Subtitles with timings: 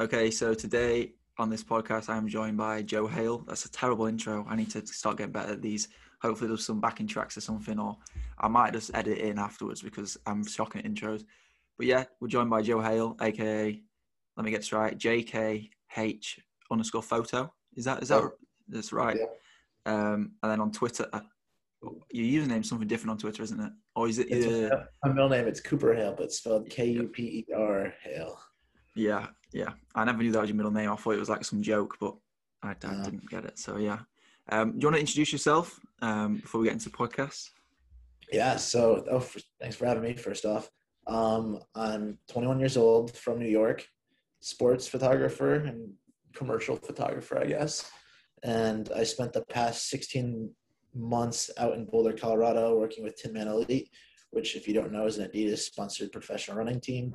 [0.00, 3.44] Okay, so today on this podcast, I am joined by Joe Hale.
[3.46, 4.46] That's a terrible intro.
[4.48, 5.88] I need to start getting better at these.
[6.22, 7.98] Hopefully, there's some backing tracks or something, or
[8.38, 11.24] I might just edit it in afterwards because I'm shocking at intros.
[11.76, 13.78] But yeah, we're joined by Joe Hale, aka,
[14.38, 16.38] let me get this right, JKH
[16.70, 17.52] underscore photo.
[17.76, 18.28] Is that is that Yeah.
[18.68, 19.18] that's right?
[19.18, 19.26] Yeah.
[19.84, 21.20] Um, and then on Twitter, uh,
[22.10, 23.72] your username's something different on Twitter, isn't it?
[23.94, 24.72] Or is it?
[24.72, 25.46] Uh, my middle name.
[25.46, 28.40] It's Cooper Hale, but it's spelled K U P E R Hale.
[29.00, 29.70] Yeah, yeah.
[29.94, 30.90] I never knew that was your middle name.
[30.90, 32.14] I thought it was like some joke, but
[32.62, 33.04] I, I No.
[33.04, 33.58] didn't get it.
[33.58, 34.00] So yeah.
[34.50, 37.50] Um, do you want to introduce yourself um, before we get into the podcast?
[38.32, 38.56] Yeah.
[38.56, 40.14] So, oh, f thanks for having me.
[40.14, 40.68] First off,
[41.06, 43.86] um, I'm 21 years old from New York,
[44.40, 45.92] sports photographer and
[46.34, 47.90] commercial photographer, I guess.
[48.42, 50.50] And I spent the past 16
[50.94, 53.90] months out in Boulder, Colorado, working with Tinman Elite,
[54.30, 57.14] which, if you don't know, is an Adidas sponsored professional running team.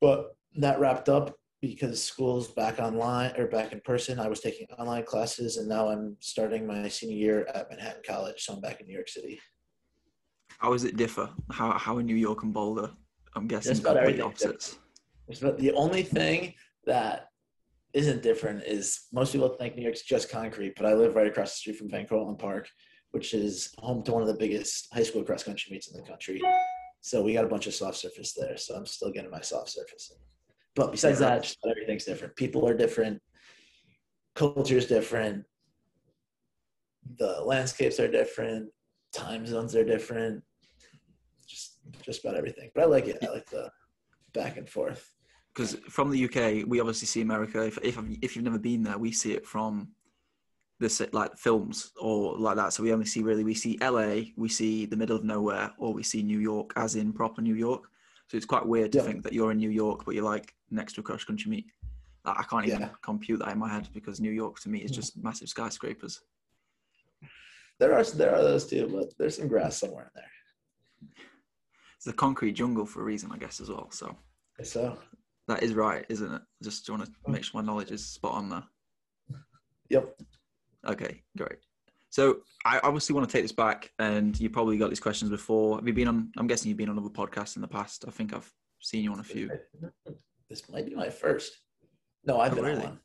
[0.00, 4.20] But that wrapped up because school's back online or back in person.
[4.20, 8.42] I was taking online classes, and now I'm starting my senior year at Manhattan College,
[8.44, 9.40] so I'm back in New York City.
[10.58, 11.28] How does it differ?
[11.50, 12.90] How how in New York and Boulder?
[13.34, 14.78] I'm guessing Just about completely opposites.
[15.26, 16.54] There's no- The only thing
[16.86, 17.28] that
[17.92, 21.52] isn't different is most people think New York's just concrete, but I live right across
[21.52, 22.68] the street from Van Cortlandt Park,
[23.10, 26.06] which is home to one of the biggest high school cross country meets in the
[26.08, 26.40] country.
[27.00, 28.56] So we got a bunch of soft surface there.
[28.56, 30.12] So I'm still getting my soft surface.
[30.14, 30.27] in.
[30.78, 31.30] But besides Yeah.
[31.30, 32.36] that, just about everything's different.
[32.36, 33.20] People are different.
[34.36, 35.44] Culture's different.
[37.16, 38.70] The landscapes are different.
[39.12, 40.44] Time zones are different.
[41.48, 42.70] Just just about everything.
[42.74, 43.18] But I like it.
[43.24, 43.72] I like the
[44.32, 45.12] back and forth.
[45.52, 47.60] Because from the UK, we obviously see America.
[47.66, 49.88] If if if you've never been there, we see it from
[50.78, 52.72] this like films or like that.
[52.72, 55.92] So we only see really we see LA, we see the middle of nowhere, or
[55.92, 57.90] we see New York as in proper New York.
[58.28, 59.04] So it's quite weird to Yeah.
[59.04, 61.66] think that you're in New York, but you're like next to a cross country meet.
[62.24, 62.94] I I can't even Yeah.
[63.02, 64.94] compute that in my head because New York to me is Mhm.
[64.96, 66.20] just massive skyscrapers.
[67.78, 70.32] There are there are those too, but there's some grass somewhere in there.
[71.96, 73.90] It's a concrete jungle for a reason, I guess, as well.
[73.90, 74.16] So
[74.62, 75.00] So
[75.46, 76.42] that is right, isn't it?
[76.62, 78.68] Just want to make sure my knowledge is spot on there.
[79.88, 80.20] yep.
[80.84, 81.60] Okay, great.
[82.10, 85.76] So I obviously want to take this back, and you probably got these questions before.
[85.76, 86.30] Have you been on?
[86.38, 88.04] I'm guessing you've been on other podcasts in the past.
[88.08, 89.50] I think I've seen you on a few.
[90.48, 91.58] This might be my first.
[92.24, 92.76] No, I've Oh, been really?
[92.78, 93.00] on one.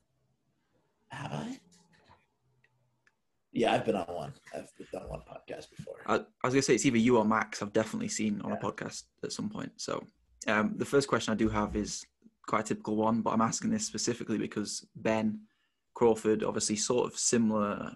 [1.10, 1.60] Have I?
[3.52, 4.34] Yeah, I've been on one.
[4.56, 5.96] I've done one podcast before.
[6.08, 7.62] I, I was gonna say it's either you or Max.
[7.62, 9.72] I've definitely seen on a podcast at some point.
[9.78, 10.04] So
[10.48, 12.04] um, the first question I do have is
[12.48, 15.42] quite a typical one, but I'm asking this specifically because Ben
[15.94, 17.96] Crawford, obviously, sort of similar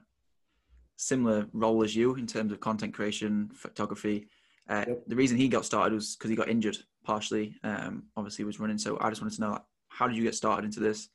[0.97, 4.27] similar role as you in terms of content creation, photography.
[4.69, 5.03] Uh, Yep.
[5.07, 7.55] The reason he got started was because he got injured partially.
[7.63, 8.77] Um, obviously, he was running.
[8.77, 11.09] So I just wanted to know like, how did you get started into this?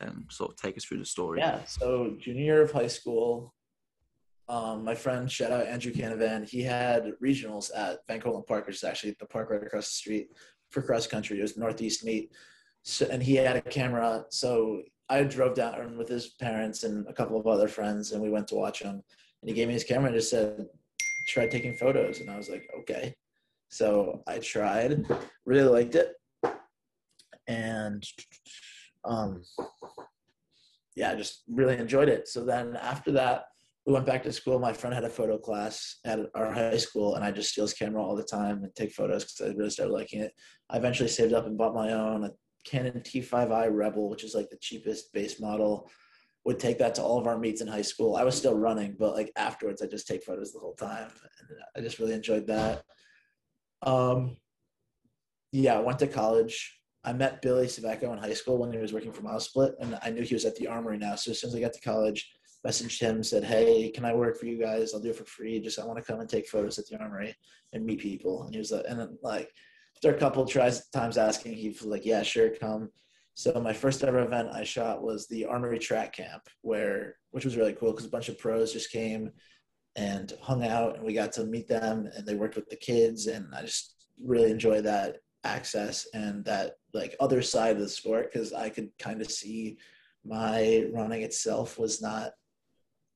[0.00, 1.38] And sort of take us through the story.
[1.38, 1.62] Yeah.
[1.66, 3.54] So junior year of high school,
[4.48, 8.76] um, my friend, shout out Andrew Canavan, he had regionals at Van Cortlandt Park, which
[8.76, 10.28] is actually the park right across the street
[10.70, 11.38] for cross country.
[11.38, 12.32] It was Northeast meet.
[12.82, 14.24] So, and he had a camera.
[14.30, 18.30] So I drove down with his parents and a couple of other friends, and we
[18.30, 19.02] went to watch him.
[19.42, 20.66] And he gave me his camera and just said,
[21.26, 22.20] try taking photos.
[22.20, 23.14] And I was like, okay.
[23.68, 25.04] So I tried,
[25.44, 26.12] really liked it.
[27.48, 28.04] And
[29.04, 29.42] um,
[30.94, 32.28] yeah, I just really enjoyed it.
[32.28, 33.46] So then after that,
[33.86, 34.58] we went back to school.
[34.58, 37.74] My friend had a photo class at our high school, and I just steal his
[37.74, 40.32] camera all the time and take photos because I really started liking it.
[40.68, 42.30] I eventually saved up and bought my own a
[42.64, 45.90] Canon T5i Rebel, which is like the cheapest base model.
[46.44, 48.16] Would take that to all of our meets in high school.
[48.16, 51.58] I was still running, but like afterwards, I just take photos the whole time, and
[51.76, 52.82] I just really enjoyed that.
[53.82, 54.38] Um,
[55.52, 56.80] yeah, I went to college.
[57.04, 60.10] I met Billy Savecco in high school when he was working for MileSplit, and I
[60.10, 61.14] knew he was at the Armory now.
[61.14, 62.30] So as soon as I got to college,
[62.66, 64.92] messaged him, said, "Hey, can I work for you guys?
[64.92, 65.60] I'll do it for free.
[65.60, 67.34] Just I want to come and take photos at the Armory
[67.72, 69.50] and meet people." And he was like, and then like
[70.02, 72.90] after a couple tries times asking, he was like, "Yeah, sure, come."
[73.34, 77.56] So my first ever event I shot was the Armory Track Camp, where which was
[77.56, 79.30] really cool because a bunch of pros just came
[79.96, 83.26] and hung out, and we got to meet them, and they worked with the kids,
[83.26, 88.32] and I just really enjoyed that access and that like other side of the sport
[88.32, 89.78] because I could kind of see
[90.24, 92.32] my running itself was not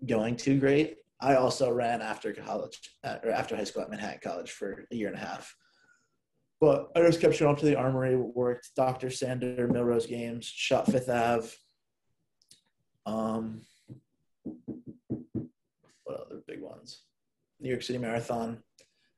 [0.07, 0.97] going too great.
[1.21, 4.95] I also ran after college uh, or after high school at Manhattan College for a
[4.95, 5.55] year and a half.
[6.65, 9.11] But I just kept showing up to the armory, worked Dr.
[9.11, 11.47] Sander, Millrose Games, shot Fifth Ave.
[13.05, 13.61] Um,
[16.05, 17.03] what other big ones?
[17.61, 18.63] New York City Marathon.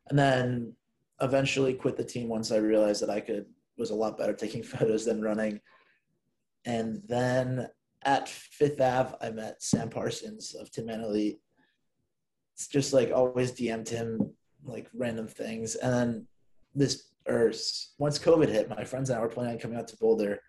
[0.09, 0.75] And then
[1.21, 3.47] eventually quit the team once I realized that I could
[3.79, 5.61] was a lot better taking photos than running.
[6.65, 7.69] And then
[8.03, 11.39] at Fifth Ave, I met Sam Parsons of Tinman Elite.
[12.55, 14.33] It's just like always DM'd him
[14.65, 15.77] like random things.
[15.77, 16.27] And then
[16.75, 17.53] this, or
[17.99, 20.41] once COVID hit, my friends and I were planning on coming out to Boulder.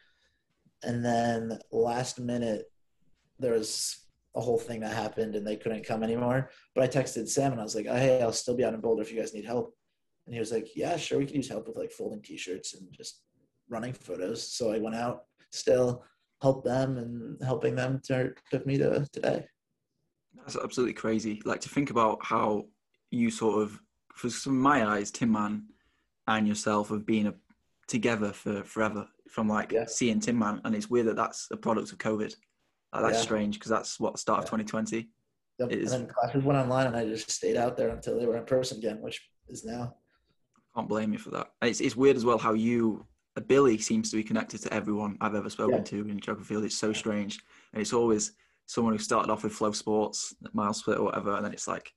[0.83, 2.65] And then last minute,
[3.39, 6.51] there was a whole thing that happened and they couldn't come anymore.
[6.75, 8.81] But I texted Sam and I was like, oh, hey, I'll still be out in
[8.81, 9.75] Boulder if you guys need help.
[10.25, 12.87] And he was like, yeah, sure, we could use help with like folding t-shirts and
[12.91, 13.21] just
[13.69, 14.47] running photos.
[14.53, 16.03] So I went out still,
[16.41, 19.45] helped them and helping them to, took me to today.
[20.35, 21.41] That's absolutely crazy.
[21.45, 22.65] Like to think about how
[23.09, 23.79] you sort of,
[24.13, 25.63] for some my eyes, Tinman
[26.27, 27.33] and yourself have been a,
[27.87, 29.85] together for forever from like Yeah.
[29.87, 30.61] seeing Tinman.
[30.65, 32.35] And it's weird that that's a product of COVID.
[32.93, 33.21] Like, that's Yeah.
[33.23, 35.09] strange because that's what start of 2020.
[35.59, 35.71] Yep.
[35.71, 38.25] It And is- then classes went online and I just stayed out there until they
[38.25, 39.95] were in person again, which is now.
[40.75, 41.51] Can't blame you for that.
[41.61, 43.05] It's, it's weird as well how you,
[43.47, 45.83] Billy seems to be connected to everyone I've ever spoken Yeah.
[45.83, 46.63] to in geography field.
[46.63, 47.39] It's so strange.
[47.73, 48.33] And it's always
[48.65, 51.35] someone who started off with flow sports, MileSplit or whatever.
[51.35, 51.93] And then it's like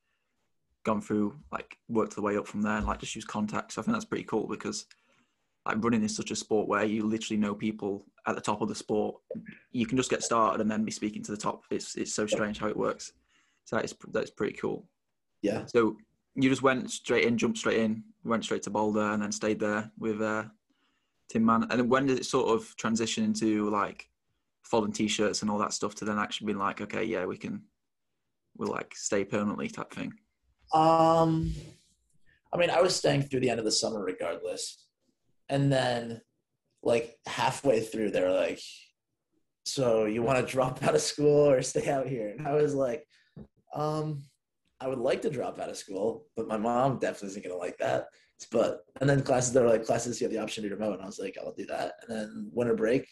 [0.90, 3.74] gone through, like worked the way up from there and like just use contacts.
[3.74, 4.86] So I think that's pretty cool because
[5.64, 8.68] like running is such a sport where you literally know people at the top of
[8.68, 9.14] the sport.
[9.70, 11.62] You can just get started and then be speaking to the top.
[11.70, 13.12] It's, it's so strange how it works.
[13.66, 14.84] So that is, that's pretty cool.
[15.42, 15.64] Yeah.
[15.66, 15.96] So
[16.34, 19.60] you just went straight in, jumped straight in, went straight to Boulder, and then stayed
[19.60, 20.44] there with uh,
[21.28, 21.66] Tinman.
[21.70, 24.08] And then when did it sort of transition into like
[24.62, 27.62] folding t-shirts and all that stuff to then actually being like, okay, yeah, we can,
[28.56, 30.12] we'll like stay permanently type thing.
[30.72, 31.52] Um,
[32.52, 34.86] I mean, I was staying through the end of the summer regardless.
[35.48, 36.20] And then,
[36.82, 38.60] like, halfway through, they're like,
[39.64, 42.34] So you want to drop out of school or stay out here?
[42.36, 43.06] And I was like,
[43.74, 44.22] um,
[44.80, 47.58] I would like to drop out of school, but my mom definitely isn't going to
[47.58, 48.06] like that.
[48.50, 50.94] But, and then classes, they're like, Classes, you have the option to remote.
[50.94, 51.94] And I was like, I'll do that.
[52.02, 53.06] And then winter break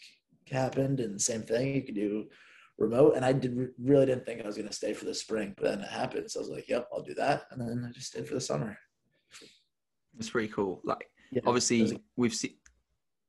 [0.51, 2.25] happened, and same thing, you could do
[2.79, 3.15] remote.
[3.15, 5.65] And I did really didn't think I was going to stay for the spring, but
[5.65, 6.31] then it happened.
[6.31, 7.43] So I was like, Yep, I'll do that.
[7.51, 8.77] And then I just stayed for the summer.
[10.17, 10.81] It's pretty cool.
[10.83, 12.55] Like Yeah, obviously was- we've seen,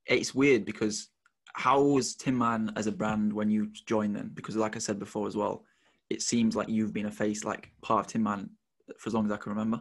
[0.06, 1.08] it's weird because
[1.54, 4.30] how was Tinman as a brand when you joined them?
[4.34, 5.64] Because like I said before as well,
[6.08, 8.50] it seems like you've been a face, like part of Tinman
[8.98, 9.78] for as long as I can remember.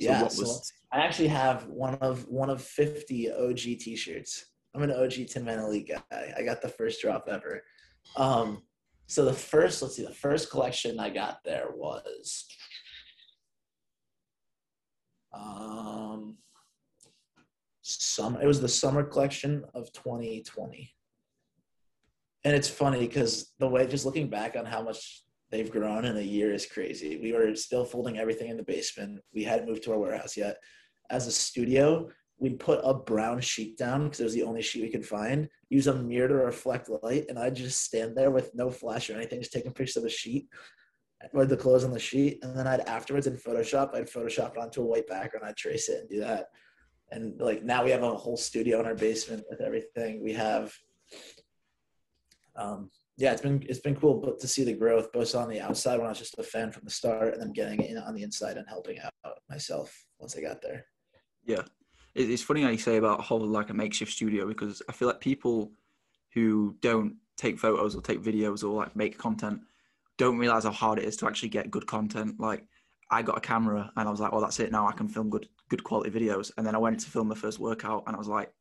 [0.00, 4.46] So yeah, so was I actually have one of one of fifty OG T-shirts.
[4.74, 6.34] I'm an OG Tinman Elite guy.
[6.36, 7.62] I got the first drop ever.
[8.16, 8.62] Um,
[9.10, 12.46] so the first, let's see, the first collection I got there was,
[15.32, 16.36] um,
[17.82, 18.40] summer.
[18.40, 20.94] It was the summer collection of 2020.
[22.44, 26.16] And it's funny because the way, just looking back on how much they've grown in
[26.16, 27.18] a year is crazy.
[27.20, 29.22] We were still folding everything in the basement.
[29.34, 30.58] We hadn't moved to our warehouse yet.
[31.10, 32.08] As a studio,
[32.40, 35.48] we'd put a brown sheet down because it was the only sheet we could find.
[35.68, 39.14] Use a mirror to reflect light, and I'd just stand there with no flash or
[39.14, 40.48] anything, just taking pictures of a sheet
[41.32, 44.58] with the clothes on the sheet, and then I'd afterwards in Photoshop, I'd Photoshop it
[44.58, 46.46] onto a white background, I'd trace it and do that.
[47.10, 50.22] And like now we have a whole studio in our basement with everything.
[50.22, 50.72] We have,
[52.56, 55.60] um, yeah, it's been it's been cool, but to see the growth both on the
[55.60, 58.14] outside when I was just a fan from the start, and then getting in on
[58.14, 59.12] the inside and helping out
[59.50, 60.86] myself once I got there.
[61.44, 61.62] Yeah,
[62.14, 65.20] it's funny how you say about whole like a makeshift studio because I feel like
[65.20, 65.72] people
[66.32, 69.60] who don't take photos or take videos or like make content
[70.18, 72.38] don't realize how hard it is to actually get good content.
[72.38, 72.66] Like
[73.10, 74.70] I got a camera and I was like, oh, that's it.
[74.70, 76.50] Now I can film good good quality videos.
[76.56, 78.52] And then I went to film the first workout and I was like,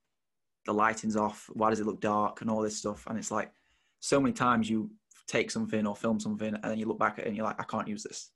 [0.65, 1.49] the lighting's off.
[1.53, 3.05] Why does it look dark and all this stuff?
[3.07, 3.51] And it's like
[3.99, 4.91] so many times you
[5.27, 7.59] take something or film something and then you look back at it and you're like,
[7.59, 8.31] I can't use this.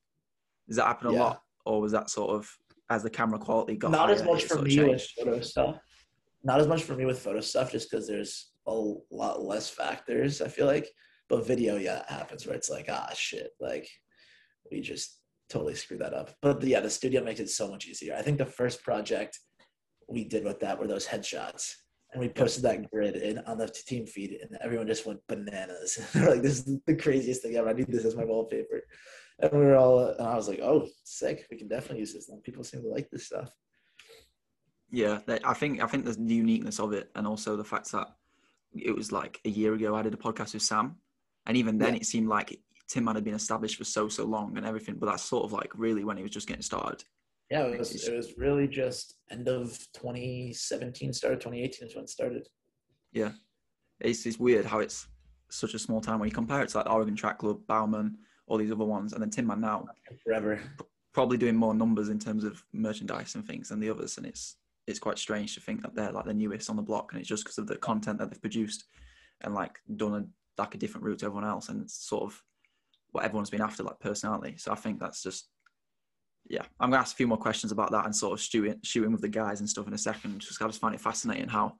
[0.67, 1.19] Does that happen a Yeah.
[1.19, 2.57] lot, or was that sort of
[2.89, 5.79] as the camera quality got Not as much for me with photo stuff.
[6.43, 8.73] Not as much for me with photo stuff, just because there's a
[9.11, 10.41] lot less factors.
[10.41, 10.89] I feel like,
[11.29, 13.87] but video, yeah, it happens where it's like, ah, shit, like
[14.71, 16.31] we just totally screwed that up.
[16.41, 18.15] But yeah, the studio makes it so much easier.
[18.15, 19.39] I think the first project
[20.07, 21.75] we did with that were those headshots.
[22.11, 25.97] And we posted that grid in on the team feed, and everyone just went bananas.
[26.13, 27.69] They're like, "This is the craziest thing ever!
[27.69, 28.83] I need this as my wallpaper."
[29.39, 31.47] And we were all, and I was like, "Oh, sick!
[31.49, 33.51] We can definitely use this." And people seem to like this stuff.
[34.89, 37.91] Yeah, that- I think I think there's the uniqueness of it, and also the fact
[37.91, 38.07] that
[38.75, 40.97] it was like a year ago I did a podcast with Sam,
[41.45, 42.01] and even then Yeah.
[42.01, 45.23] it seemed like Tim had been established for so so long and everything, but that's
[45.23, 47.03] sort of like really when he was just getting started.
[47.49, 52.09] Yeah, it was, it was really just end of 2017, started 2018 is when it
[52.09, 52.47] started.
[53.11, 53.33] Yeah
[53.99, 55.07] it's it's weird how it's
[55.49, 58.17] such a small town when you compare it to like Oregon Track Club, Bowerman,
[58.53, 59.87] all these other ones, and then Tinman now
[60.23, 60.61] Forever.
[61.11, 64.57] probably doing more numbers in terms of merchandise and things than the others, and it's
[64.85, 67.27] it's quite strange to think that they're like the newest on the block, and it's
[67.27, 68.85] just because of the content that they've produced.
[69.41, 72.39] and like done a, like a different route to everyone else, and it's sort of
[73.11, 74.55] what everyone's been after, like personality.
[74.57, 75.49] So I think that's just
[76.47, 76.63] yeah.
[76.79, 79.21] I'm gonna ask a few more questions about that and sort of shooting shooting with
[79.21, 80.41] the guys and stuff in a second.
[80.41, 81.73] Just I just find it fascinating how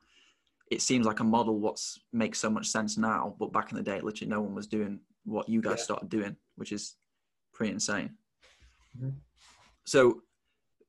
[0.72, 3.84] it seems like a model what's makes so much sense now, but back in the
[3.84, 5.84] day, literally no one was doing what you guys yeah.
[5.84, 6.96] started doing, which is
[7.54, 8.12] pretty insane.
[8.98, 9.10] Mm-hmm.
[9.86, 10.22] So,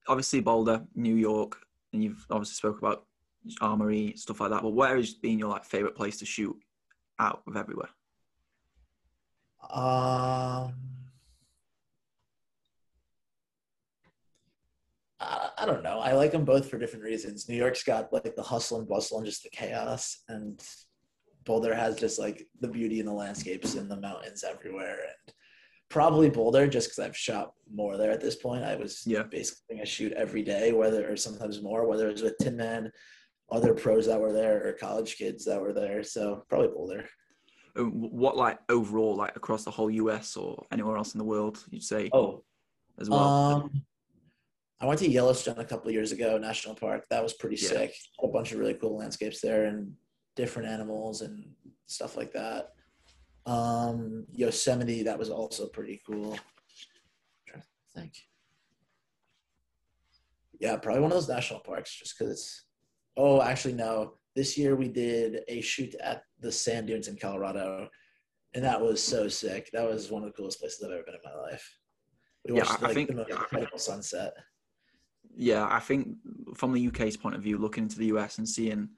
[0.08, 1.58] obviously Boulder, New York,
[1.92, 3.04] and you've obviously spoke about
[3.60, 4.62] Armory stuff like that.
[4.62, 6.56] But where has been your like favorite place to shoot
[7.18, 7.90] out of everywhere?
[9.70, 10.74] Um,
[15.20, 16.00] I, I don't know.
[16.00, 17.48] I like them both for different reasons.
[17.48, 20.62] New York's got like the hustle and bustle and just the chaos, and
[21.44, 24.98] Boulder has just like the beauty and the landscapes and the mountains everywhere.
[25.00, 25.34] And
[25.94, 28.64] probably Boulder, just because I've shot more there at this point.
[28.64, 29.22] I was yeah.
[29.22, 32.90] basically a shoot every day, whether or sometimes more, whether it was with Tinman,
[33.52, 36.02] other pros that were there, or college kids that were there.
[36.02, 37.08] So probably Boulder.
[37.76, 41.84] What like overall, like across the whole US or anywhere else in the world, you'd
[41.84, 42.10] say?
[42.12, 42.42] Oh,
[42.98, 43.20] as well.
[43.22, 43.82] Um,
[44.80, 47.04] I went to Yellowstone a couple years ago, national park.
[47.10, 47.68] That was pretty yeah.
[47.68, 47.94] sick.
[48.20, 49.92] A bunch of really cool landscapes there and
[50.34, 51.52] different animals and
[51.86, 52.72] stuff like that.
[53.46, 56.38] Um, Yosemite, that was also pretty cool.
[57.54, 57.62] I'm
[57.94, 58.14] think.
[60.60, 62.64] Yeah, probably one of those national parks, just because it's.
[63.16, 64.14] Oh, actually, no.
[64.34, 67.88] This year we did a shoot at the sand dunes in Colorado,
[68.54, 69.70] and that was so sick.
[69.72, 71.78] That was one of the coolest places I've ever been in my life.
[72.46, 74.32] We watched yeah, like, think, the most incredible sunset.
[75.36, 76.16] Yeah, I think
[76.56, 78.88] from the UK's point of view, looking into the US and seeing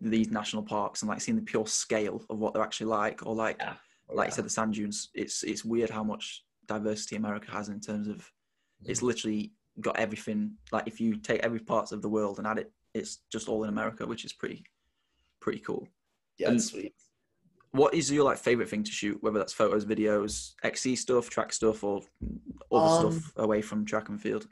[0.00, 3.34] these national parks and like seeing the pure scale of what they're actually like, or
[3.34, 3.74] like yeah.
[4.12, 4.30] Like yeah.
[4.30, 5.08] you said, the sand dunes.
[5.14, 8.90] It's it's weird how much diversity America has in terms of mm-hmm.
[8.90, 10.52] it's literally got everything.
[10.72, 13.64] Like if you take every part of the world and add it, it's just all
[13.64, 14.64] in America, which is pretty
[15.40, 15.88] pretty cool.
[16.38, 16.94] Yeah, and sweet.
[17.72, 19.18] What is your like favorite thing to shoot?
[19.22, 22.02] Whether that's photos, videos, XC stuff, track stuff, or
[22.72, 24.46] other um, stuff away from track and field.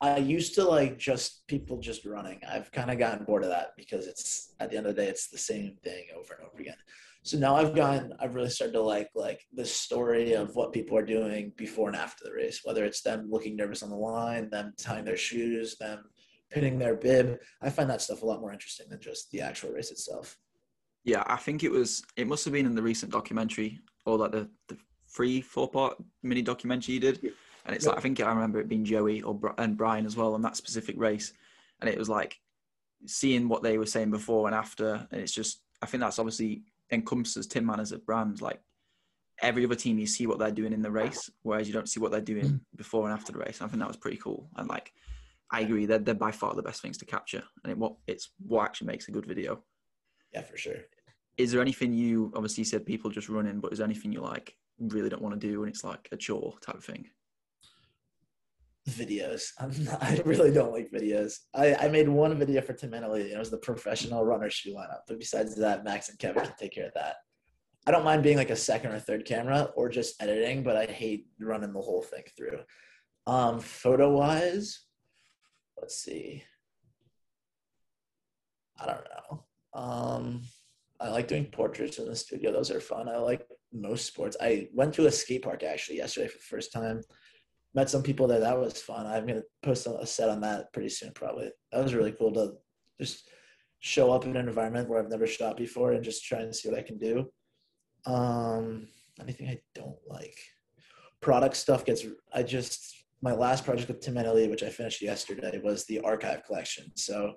[0.00, 2.40] I used to like just people just running.
[2.48, 5.08] I've kind of gotten bored of that because it's at the end of the day,
[5.08, 6.76] it's the same thing over and over again.
[7.22, 10.98] So now I've gotten, I've really started to like like the story of what people
[10.98, 14.50] are doing before and after the race, whether it's them looking nervous on the line,
[14.50, 16.04] them tying their shoes, them
[16.50, 17.38] pinning their bib.
[17.62, 20.36] I find that stuff a lot more interesting than just the actual race itself.
[21.04, 22.02] Yeah, I think it was.
[22.16, 25.96] It must have been in the recent documentary or like the the free four part
[26.22, 27.32] mini documentary you did
[27.64, 27.90] and it's yeah.
[27.90, 30.56] like I think I remember it being Joey or and Brian as well on that
[30.56, 31.32] specific race,
[31.80, 32.38] and it was like
[33.06, 36.62] seeing what they were saying before and after, and it's just I think that's obviously
[36.90, 38.40] encompasses Tinman as a brand.
[38.40, 38.60] Like
[39.40, 42.00] every other team, you see what they're doing in the race, whereas you don't see
[42.00, 42.60] what they're doing mm.
[42.76, 43.60] before and after the race.
[43.60, 44.92] I think that was pretty cool, and like
[45.50, 48.30] I agree, they're they're by far the best things to capture, and it, what it's
[48.46, 49.62] what actually makes a good video.
[50.32, 50.76] Yeah, for sure.
[51.36, 54.56] Is there anything you obviously said people just running, but is there anything you like
[54.78, 57.06] really don't want to do and it's like a chore type of thing?
[58.90, 59.50] Videos.
[59.60, 61.38] Not, i really don't like videos.
[61.54, 63.32] I, I made one video for Tinman Elite.
[63.32, 65.00] It was the professional runner shoe lineup.
[65.08, 67.16] But besides that, Max and Kevin can take care of that.
[67.86, 70.86] I don't mind being like a second or third camera or just editing, but I
[70.86, 72.60] hate running the whole thing through.
[73.26, 74.80] Um, photo wise,
[75.80, 76.44] let's see.
[78.78, 79.44] I don't know.
[79.74, 80.42] Um,
[81.00, 82.52] I like doing portraits in the studio.
[82.52, 83.08] Those are fun.
[83.08, 84.36] I like most sports.
[84.40, 87.02] I went to a skate park actually yesterday for the first time
[87.74, 88.40] met some people there.
[88.40, 89.06] That was fun.
[89.06, 91.50] I'm gonna post a set on that pretty soon, probably.
[91.72, 92.52] That was really cool to
[93.00, 93.28] just
[93.80, 96.68] show up in an environment where I've never shot before and just try and see
[96.68, 97.26] what I can do.
[98.06, 98.88] Um,
[99.20, 100.38] anything I don't like.
[101.20, 102.04] Product stuff gets.
[102.32, 106.44] I just my last project with Tinman Elite, which I finished yesterday, was the archive
[106.44, 106.94] collection.
[106.94, 107.34] So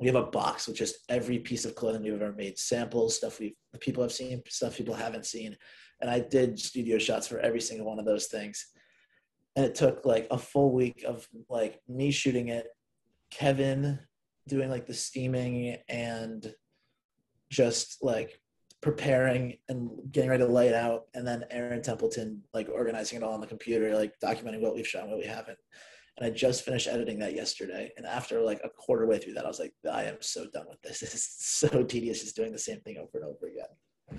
[0.00, 3.38] we have a box with just every piece of clothing we've ever made, samples, stuff
[3.38, 5.56] we people have seen, stuff people haven't seen,
[6.00, 8.66] and I did studio shots for every single one of those things
[9.56, 12.66] and it took like a full week of like me shooting it
[13.30, 13.98] kevin
[14.46, 16.54] doing like the steaming and
[17.50, 18.40] just like
[18.80, 23.24] preparing and getting ready to lay it out and then aaron templeton like organizing it
[23.24, 25.58] all on the computer like documenting what we've shot what we haven't.
[26.16, 29.46] And i just finished editing that yesterday and after like a quarter way through that
[29.46, 31.00] i was like i am so done with this.
[31.00, 33.66] This is so tedious just doing the same thing over and over again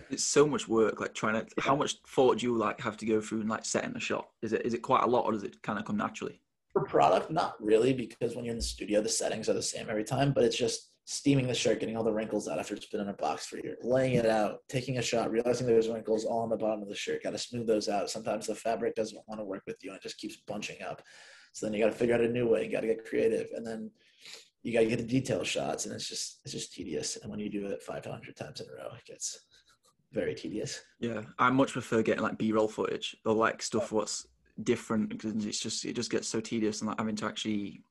[0.10, 1.48] it's so much work, like trying to.
[1.58, 1.64] Yeah.
[1.64, 4.30] How much thought do you like have to go through and like setting the shot?
[4.42, 6.42] Is it is it quite a lot, or does it kind of come naturally?
[6.74, 9.90] For product, not really, because when you're in the studio, the settings are the same
[9.90, 10.34] every time.
[10.34, 13.10] But it's just steaming the shirt, getting all the wrinkles out after it's been in
[13.10, 16.40] a box for a year, laying it out, taking a shot, realizing there's wrinkles all
[16.40, 17.24] on the bottom of the shirt.
[17.24, 18.10] Got to smooth those out.
[18.10, 21.04] Sometimes the fabric doesn't want to work with you and it just keeps bunching up.
[21.54, 22.66] So then you got to figure out a new way.
[22.66, 23.92] You got to get creative, and then
[24.66, 27.18] you gotta get the detail shots, and it's just it's just tedious.
[27.18, 29.46] And when you do it 500 times in a row, it gets
[30.16, 30.82] very tedious.
[31.00, 34.26] Yeah, I much prefer getting like B-roll footage or like stuff what's
[34.64, 37.84] different because it's just it just gets so tedious and like having to actually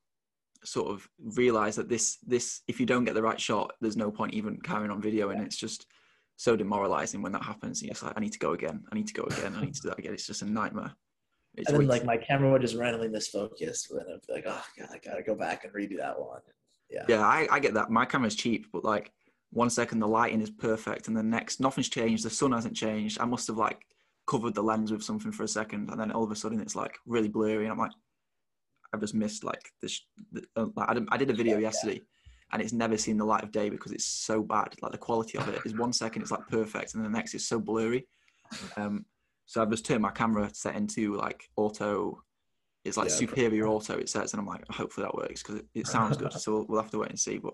[0.63, 4.11] sort of realize that this this if you don't get the right shot, there's no
[4.11, 5.85] point even carrying on video, and it's just
[6.35, 7.79] so demoralizing when that happens.
[7.79, 8.83] And you're just like, I need to go again.
[8.91, 9.55] I need to go again.
[9.55, 10.13] I need to do that again.
[10.13, 10.93] It's just a nightmare.
[11.55, 14.65] It's and then like my camera would just randomly misfocus, and I'd be like, oh
[14.77, 16.41] god, I gotta go back and redo that one.
[16.89, 17.05] Yeah.
[17.07, 17.89] Yeah, I, I get that.
[17.89, 19.11] My camera's cheap, but like
[19.55, 22.25] one second the lighting is perfect, and the next nothing's changed.
[22.25, 23.21] The sun hasn't changed.
[23.21, 23.85] I must have like
[24.27, 26.75] covered the lens with something for a second, and then all of a sudden it's
[26.75, 27.93] like really blurry, and I'm like,
[28.93, 30.01] I've just missed like this.
[30.33, 32.01] The, uh, like, I, did, I did a video yesterday,
[32.51, 34.75] and it's never seen the light of day because it's so bad.
[34.81, 37.47] Like the quality of it is one second it's like perfect, and the next is
[37.47, 38.05] so blurry.
[38.75, 39.05] Um,
[39.45, 42.21] so I've just turned my camera set into like auto.
[42.83, 43.97] It's like Yeah, superior auto.
[43.97, 46.33] It says, and I'm like, hopefully that works because it, it sounds good.
[46.41, 47.37] so we'll, we'll have to wait and see.
[47.37, 47.53] But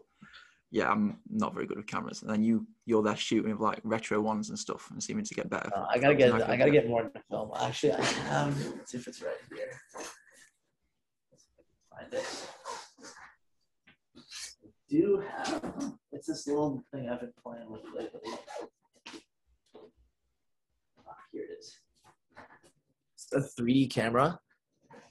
[0.72, 2.22] yeah, I'm not very good with cameras.
[2.22, 5.34] And then you you're there shooting with like retro ones and stuff and seeming to
[5.34, 5.70] get better.
[5.76, 7.52] Uh, I gotta get I gotta get more into film.
[7.60, 8.66] Actually, I have.
[8.78, 9.82] Let's see if it's right here.
[11.90, 12.48] Find it.
[14.18, 15.94] I do have.
[16.14, 18.22] It's this little thing I've been playing with lately.
[21.06, 21.76] Ah, here it is.
[23.16, 24.40] It's a 3D camera,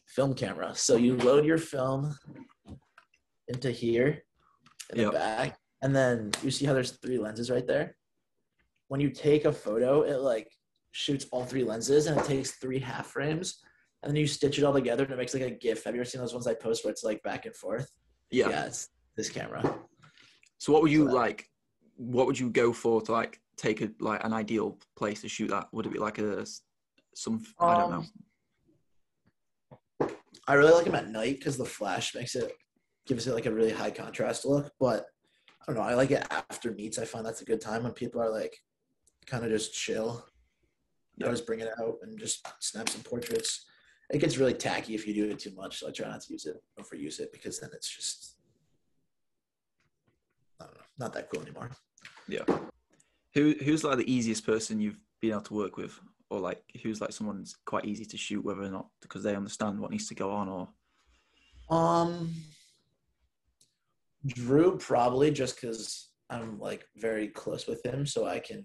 [0.07, 0.75] film camera.
[0.75, 2.17] So you load your film
[3.49, 4.23] into here
[4.93, 5.13] in Yep.
[5.13, 7.97] the back, and then you see how there's three lenses right there.
[8.89, 10.51] When you take a photo, it like
[10.93, 13.63] shoots all three lenses and it takes three half frames,
[14.03, 15.85] and then you stitch it all together and it makes like a GIF.
[15.85, 17.89] Have you ever seen those ones I post where it's like back and forth?
[18.31, 18.49] Yeah.
[18.49, 19.63] yeah it's this camera.
[20.59, 21.47] So what would you So like?
[21.97, 25.49] What would you go for to like take a like an ideal place to shoot
[25.49, 25.69] that?
[25.73, 26.47] Would it be like a
[27.15, 28.05] some I don't know.
[30.01, 30.11] Um,
[30.49, 32.53] I really like them at night because the flash makes it
[33.07, 34.73] gives it like a really high contrast look.
[34.79, 35.07] But
[35.63, 35.83] I don't know.
[35.83, 36.99] I like it after meets.
[36.99, 38.57] I find that's a good time when people are like
[39.27, 40.25] kind of just chill.
[41.21, 43.67] I always bring it out and just snap some portraits.
[44.11, 46.33] It gets really tacky if you do it too much, so I try not to
[46.33, 48.37] use it, overuse it, because then it's just
[50.61, 51.71] I don't know, not that cool anymore.
[52.27, 52.45] Yeah.
[53.35, 57.01] Who who's like the easiest person you've been able to work with, or like who's
[57.01, 60.15] like someone's quite easy to shoot, whether or not because they understand what needs to
[60.15, 60.69] go on, or
[61.77, 62.35] Um,
[64.27, 68.65] Drew probably just because I'm like very close with him, so I can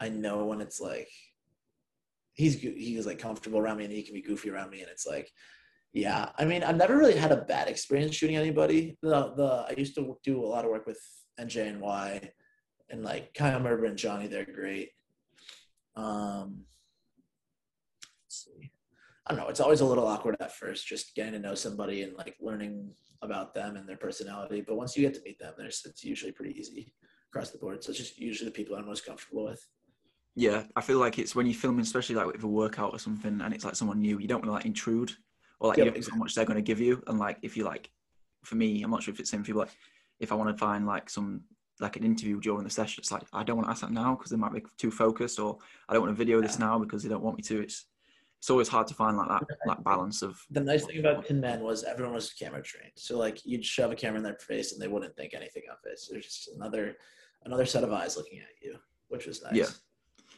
[0.00, 1.08] I know when it's like
[2.34, 5.06] he's he's like comfortable around me and he can be goofy around me, and it's
[5.06, 5.30] like
[5.92, 6.28] yeah.
[6.36, 8.98] I mean, I've never really had a bad experience shooting anybody.
[9.02, 11.00] The the I used to do a lot of work with
[11.40, 12.28] NJNY,
[12.90, 14.90] and like Kyle Merber and Johnny, they're great.
[15.96, 16.64] Um,
[18.26, 18.70] let's see.
[19.26, 19.48] I don't know.
[19.48, 22.90] It's always a little awkward at first, just getting to know somebody and like learning
[23.22, 24.62] about them and their personality.
[24.66, 26.92] But once you get to meet them, there's it's usually pretty easy
[27.30, 27.82] across the board.
[27.82, 29.66] So it's just usually the people I'm most comfortable with.
[30.34, 33.40] yeah, I feel like it's when you're filming, especially like with a workout or something,
[33.40, 35.12] and it's like someone new, you don't want to like intrude,
[35.60, 37.56] or like you don't know how much they're going to give you, and like if
[37.56, 37.90] you like,
[38.44, 39.60] for me, I'm not sure if it's the same for people.
[39.62, 39.76] Like
[40.20, 41.42] if I want to find like some
[41.80, 44.14] like an interview during the session, it's like I don't want to ask that now
[44.14, 47.02] because they might be too focused, or I don't want to video this now because
[47.02, 47.62] they don't want me to.
[47.62, 47.86] It's
[48.46, 51.64] it's always hard to find like that like balance of The nice thing about Tinman
[51.64, 52.92] was everyone was camera trained.
[52.94, 55.78] So like you'd shove a camera in their face and they wouldn't think anything of
[55.84, 55.98] it.
[55.98, 56.96] So there's just another
[57.44, 58.76] another set of eyes looking at you,
[59.08, 59.52] which was nice.
[59.52, 59.66] Yeah.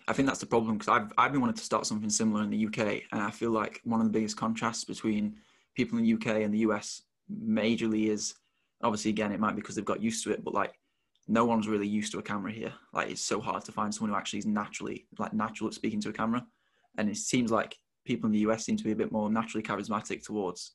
[0.09, 2.49] I think that's the problem because I've I've been wanting to start something similar in
[2.49, 5.37] the UK, and I feel like one of the biggest contrasts between
[5.77, 8.37] people in the UK and the US majorly is
[8.83, 10.73] obviously again it might be because they've got used to it, but like
[11.27, 12.73] no one's really used to a camera here.
[12.95, 16.01] Like it's so hard to find someone who actually is naturally like natural at speaking
[16.01, 16.47] to a camera,
[16.97, 17.77] and it seems like
[18.09, 20.75] people in the US seem to be a bit more naturally charismatic towards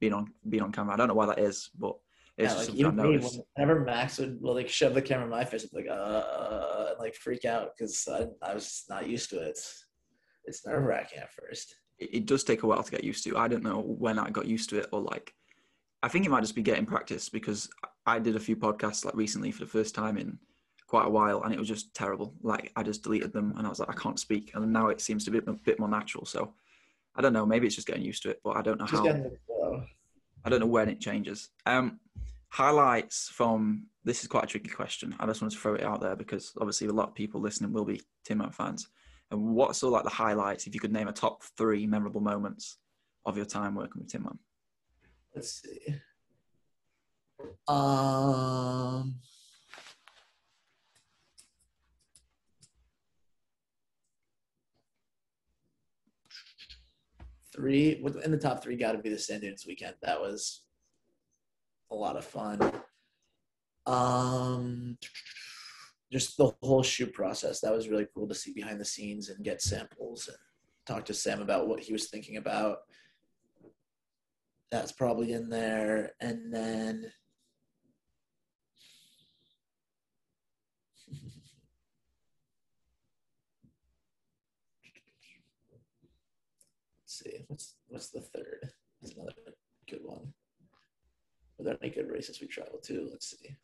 [0.00, 0.94] being on being on camera.
[0.94, 1.96] I don't know why that is, but
[2.38, 3.40] it's Yeah, just like something I've even me, noticed.
[3.56, 6.98] whenever Max would like shove the camera in my face, I'd be like, uh, and,
[7.00, 9.48] like freak out because I, I was not used to it.
[9.48, 9.86] It's,
[10.44, 11.74] it's nerve wracking at first.
[11.98, 13.36] it, it does take a while to get used to.
[13.36, 15.34] I don't know when I got used to it or like
[16.04, 17.68] I think it might just be getting practice because
[18.06, 20.38] I did a few podcasts like recently for the first time in
[20.86, 22.34] quite a while and it was just terrible.
[22.40, 25.00] Like I just deleted them and I was like I can't speak and now it
[25.00, 26.24] seems to be a bit more natural.
[26.24, 26.54] So
[27.18, 29.04] I don't know, maybe it's just getting used to it, but I don't know Just
[29.04, 29.82] how.
[30.44, 31.50] I don't know when it changes.
[31.66, 31.98] Um
[32.50, 35.14] highlights from this is quite a tricky question.
[35.20, 37.72] I just want to throw it out there because obviously a lot of people listening
[37.72, 38.88] will be Tinman fans.
[39.30, 42.78] And what's all like the highlights if you could name a top three memorable moments
[43.26, 44.38] of your time working with Tinman?
[45.34, 45.94] Let's see.
[47.66, 49.16] Um.
[57.58, 59.94] Three in the top three got to be the Sand Dunes weekend.
[60.00, 60.62] That was
[61.90, 62.60] a lot of fun.
[63.84, 64.96] Um,
[66.12, 67.60] just the whole shoot process.
[67.60, 70.36] That was really cool to see behind the scenes and get samples and
[70.86, 72.78] talk to Sam about what he was thinking about.
[74.70, 76.12] That's probably in there.
[76.20, 77.10] And then
[87.30, 88.70] see what's what's the third?
[89.00, 89.32] That's another
[89.88, 90.32] good one.
[91.58, 93.08] Were there any good races we traveled to?
[93.10, 93.56] Let's see.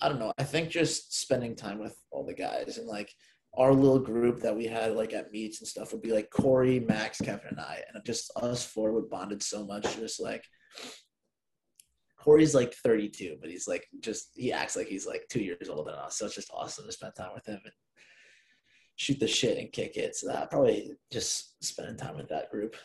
[0.00, 0.32] I don't know.
[0.38, 3.12] I think just spending time with all the guys and like
[3.56, 6.80] our little group that we had like at meets and stuff would be like corey
[6.80, 10.44] max kevin and i and just us four would bonded so much just like
[12.18, 15.92] corey's like 32 but he's like just he acts like he's like two years older
[15.92, 17.72] than us so it's just awesome to spend time with him and
[18.96, 20.16] shoot the shit and kick it.
[20.16, 22.76] So that probably just spending time with that group.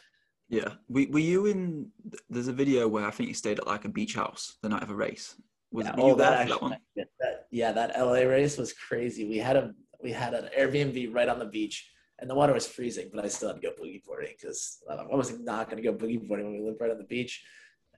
[0.49, 0.73] Yeah.
[0.89, 1.91] Were, were you in?
[2.29, 4.83] There's a video where I think you stayed at like a beach house the night
[4.83, 5.35] of a race.
[5.71, 6.77] Was yeah, you oh, there that for that one?
[6.95, 9.27] that- yeah, that LA race was crazy.
[9.27, 12.67] We had a we had an Airbnb right on the beach, and the water was
[12.67, 15.91] freezing, but I still had to go boogie boarding because I was not going to
[15.91, 17.43] go boogie boarding when we lived right on the beach.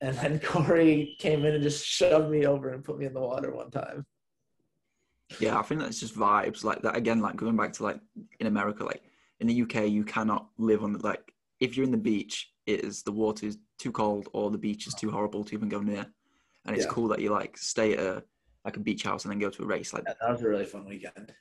[0.01, 3.21] And then Corey came in and just shoved me over and put me in the
[3.21, 4.05] water one time.
[5.39, 6.97] Yeah, I think that's just vibes like that.
[6.97, 7.99] Again, like going back to like
[8.39, 9.01] in America, like
[9.39, 11.30] in the UK, you cannot live on like
[11.61, 14.87] if you're in the beach, it is the water is too cold or the beach
[14.87, 16.05] is too horrible to even go near.
[16.65, 16.91] And it's Yeah.
[16.91, 18.23] cool that you like stay at a
[18.65, 19.93] like a beach house and then go to a race.
[19.93, 21.33] Like, Yeah, that was a really fun weekend.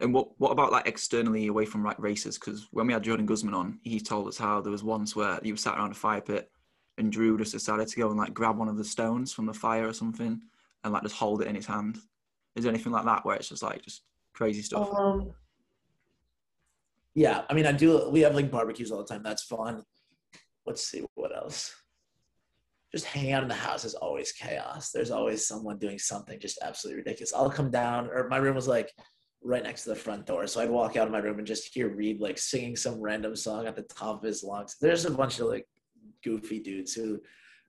[0.00, 2.38] and what what about like externally away from like races?
[2.38, 5.38] Because when we had Jordan Guzman on, he told us how there was once where
[5.42, 6.50] he was sat around a fire pit
[6.98, 9.54] and Drew just decided to go and like grab one of the stones from the
[9.54, 10.40] fire or something
[10.84, 11.98] and like just hold it in his hand.
[12.56, 14.88] Is there anything like that where it's just like just crazy stuff?
[14.92, 15.32] Um,
[17.14, 18.08] yeah, I mean, I do.
[18.10, 19.22] We have like barbecues all the time.
[19.22, 19.82] That's fun.
[20.66, 21.74] Let's see what else.
[22.92, 24.90] Just hanging out in the house is always chaos.
[24.90, 27.32] There's always someone doing something just absolutely ridiculous.
[27.32, 28.92] I'll come down, or my room was like
[29.42, 31.72] right next to the front door, so I'd walk out of my room and just
[31.72, 34.76] hear Reed like singing some random song at the top of his lungs.
[34.80, 35.66] There's a bunch of like
[36.22, 37.20] goofy dudes who,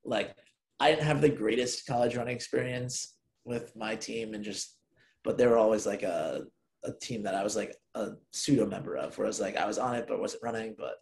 [0.03, 0.35] like,
[0.79, 4.77] I didn't have the greatest college running experience with my team, and just,
[5.23, 6.43] but they were always like a
[6.83, 9.65] a team that I was like a pseudo member of, where I was like I
[9.65, 10.95] was on it but wasn't running, but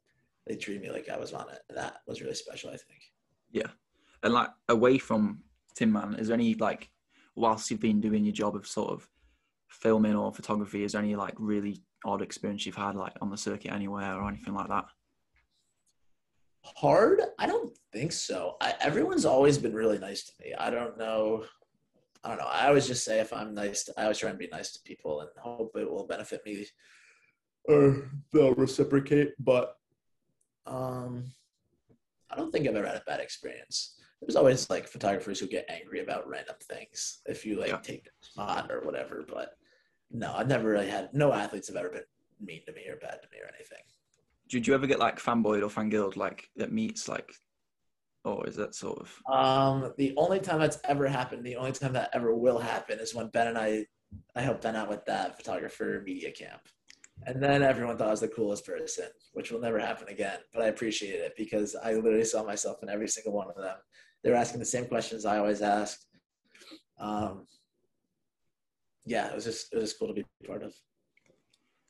[0.47, 1.59] they treated me like I was on it.
[1.69, 3.01] And that was really special, I think.
[3.51, 3.67] Yeah,
[4.23, 5.43] and like away from
[5.75, 6.89] Tinman, is there any like
[7.35, 9.07] whilst you've been doing your job of sort of
[9.69, 13.37] filming or photography, is there any like really odd experience you've had like on the
[13.37, 14.85] circuit anywhere or anything like that?
[16.63, 17.21] Hard?
[17.37, 18.57] I don't think so.
[18.61, 20.53] I, everyone's always been really nice to me.
[20.53, 21.45] I don't know.
[22.23, 22.47] I don't know.
[22.47, 24.79] I always just say if I'm nice, to, I always try and be nice to
[24.83, 26.65] people and hope it will benefit me
[27.65, 29.33] or they'll reciprocate.
[29.39, 29.75] But
[30.65, 31.31] um,
[32.29, 33.95] I don't think I've ever had a bad experience.
[34.21, 37.77] There's always like photographers who get angry about random things if you like Yeah.
[37.77, 39.23] take their spot or whatever.
[39.27, 39.51] But
[40.11, 41.13] no, I've never really had.
[41.13, 42.03] No athletes have ever been
[42.41, 43.83] mean to me or bad to me or anything.
[44.49, 47.31] Did you ever get like fanboyed or fangirled like at meets like,
[48.35, 51.93] or is that sort of Um, the only time that's ever happened, the only time
[51.93, 53.85] that ever will happen is when Ben and I,
[54.35, 56.61] I helped Ben out with that photographer media camp.
[57.25, 60.39] And then everyone thought I was the coolest person, which will never happen again.
[60.53, 63.75] But I appreciated it because I literally saw myself in every single one of them.
[64.23, 66.07] They were asking the same questions I always asked.
[66.97, 67.45] Um,
[69.05, 70.73] yeah, it was just it was just cool to be part of.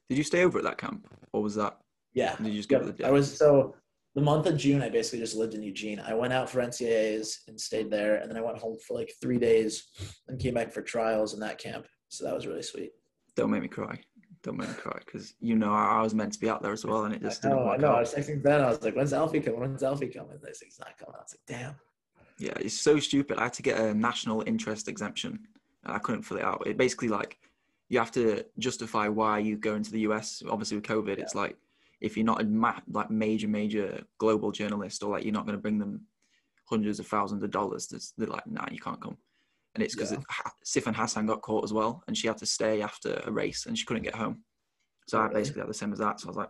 [0.10, 1.78] Did you stay over at that camp or was that?
[2.14, 3.76] Yeah, Did you just go to the I was so
[4.16, 4.82] the month of June.
[4.82, 6.00] I basically just lived in Eugene.
[6.00, 9.14] I went out for NCAAs and stayed there, and then I went home for like
[9.22, 9.90] three days
[10.28, 11.88] and came back for trials in that camp.
[12.10, 12.92] So that was really sweet.
[13.36, 14.00] Don't make me cry.
[14.42, 16.86] Don't make me cry because you know I was meant to be out there as
[16.86, 17.92] well and it just didn't know, I work know.
[17.92, 18.62] I was texting Ben.
[18.62, 19.60] I was like, "When's Alfie coming?
[19.60, 21.16] When's Alfie coming?" And this thing's not coming.
[21.16, 21.76] I was like, "Damn."
[22.38, 23.38] Yeah, it's so stupid.
[23.38, 25.40] I had to get a national interest exemption
[25.84, 26.64] and I couldn't fill it out.
[26.66, 27.38] It basically like
[27.90, 30.42] you have to justify why you go into the US.
[30.50, 31.58] Obviously with COVID, it's like
[32.02, 35.58] if you're not a ma- like major major global journalist or like you're not going
[35.58, 36.06] to bring them
[36.66, 39.18] hundreds of thousands of dollars, there's- they're like, nah, you can't come.
[39.76, 40.20] And it's because Yeah.
[40.66, 43.78] Sifan Hassan got caught as well, and she had to stay after a race, and
[43.78, 44.44] she couldn't get home.
[45.08, 46.20] So I basically had the same as that.
[46.20, 46.50] So I was like,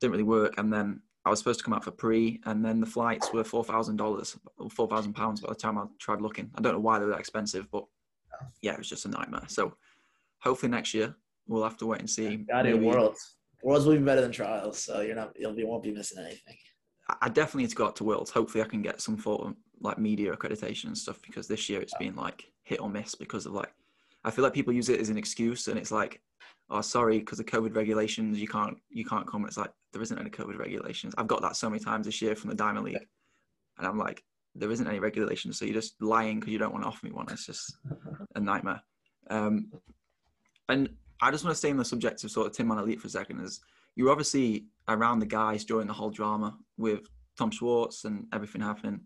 [0.00, 0.54] didn't really work.
[0.58, 3.42] And then I was supposed to come out for pre, and then the flights were
[3.44, 4.36] four thousand dollars,
[4.70, 6.50] four thousand pounds by the time I tried looking.
[6.54, 7.84] I don't know why they were that expensive, but
[8.62, 9.44] yeah, it was just a nightmare.
[9.48, 9.74] So
[10.38, 11.14] hopefully next year
[11.46, 12.36] we'll have to wait and see.
[12.36, 13.35] God, in worlds,
[13.66, 14.78] worlds will be better than trials.
[14.78, 16.56] So you're not, you'll be, won't be missing anything.
[17.20, 18.30] I- definitely need to go out to Worlds.
[18.30, 21.80] Hopefully, I can get some sort of like media accreditation and stuff because this year
[21.80, 23.72] it's been like hit or miss because of like
[24.24, 26.20] I feel like people use it as an excuse and it's like,
[26.70, 29.44] oh, sorry, because of COVID regulations, you can't you can't come.
[29.44, 31.14] It's like there isn't any COVID regulations.
[31.18, 33.06] I've got that so many times this year from the Diamond League,
[33.78, 34.22] and I'm like,
[34.54, 37.12] there isn't any regulation, so you're just lying because you don't want to offer me
[37.12, 37.26] one.
[37.30, 37.76] It's just
[38.36, 38.82] a nightmare.
[39.28, 39.72] Um,
[40.68, 40.88] and
[41.20, 43.10] I just want to stay on the subject of sort of Tinman Elite for a
[43.10, 43.40] second.
[43.40, 43.60] Is
[43.94, 47.00] you're obviously around the guys during the whole drama with
[47.38, 49.00] Tom Schwartz and everything happening.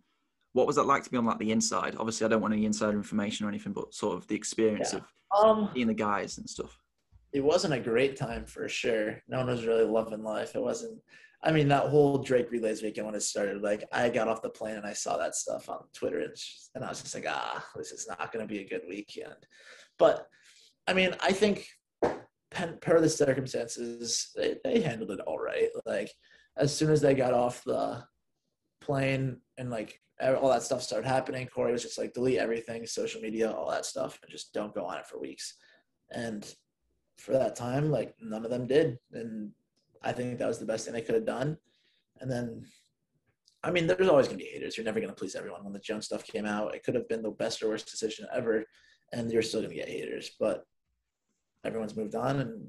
[0.53, 1.95] What was that like to be on like the inside?
[1.99, 5.01] Obviously, I don't want any insider information or anything, but sort of the experience Yeah.
[5.33, 6.77] of Um, being the guys and stuff.
[7.33, 9.23] it wasn't a great time for sure.
[9.29, 10.57] No one was really loving life.
[10.57, 11.01] It wasn't.
[11.45, 14.51] I mean, that whole Drake relays weekend when it started, like I got off the
[14.51, 16.35] plane and I saw that stuff on Twitter, and,
[16.75, 19.47] and I was just like, ah, this is not going to be a good weekend.
[19.99, 20.27] But
[20.89, 21.67] I mean, I think
[22.51, 25.69] per the circumstances, they, they handled it all right.
[25.87, 26.11] Like
[26.57, 28.05] as soon as they got off the
[28.81, 33.21] plane and like all that stuff started happening, Corey was just like, delete everything, social
[33.21, 35.55] media, all that stuff, and just don't go on it for weeks.
[36.11, 36.47] And
[37.19, 38.99] for that time, like none of them did.
[39.13, 39.53] And
[40.03, 41.57] I think that was the best thing they could have done.
[42.21, 42.67] And then,
[43.63, 44.77] I mean, there's always going to be haters.
[44.77, 45.65] You're never going to please everyone.
[45.65, 48.27] When the Jones stuff came out, it could have been the best or worst decision
[48.35, 48.65] ever.
[49.13, 50.33] And you're still going to get haters.
[50.39, 50.65] But
[51.65, 52.41] everyone's moved on.
[52.41, 52.69] And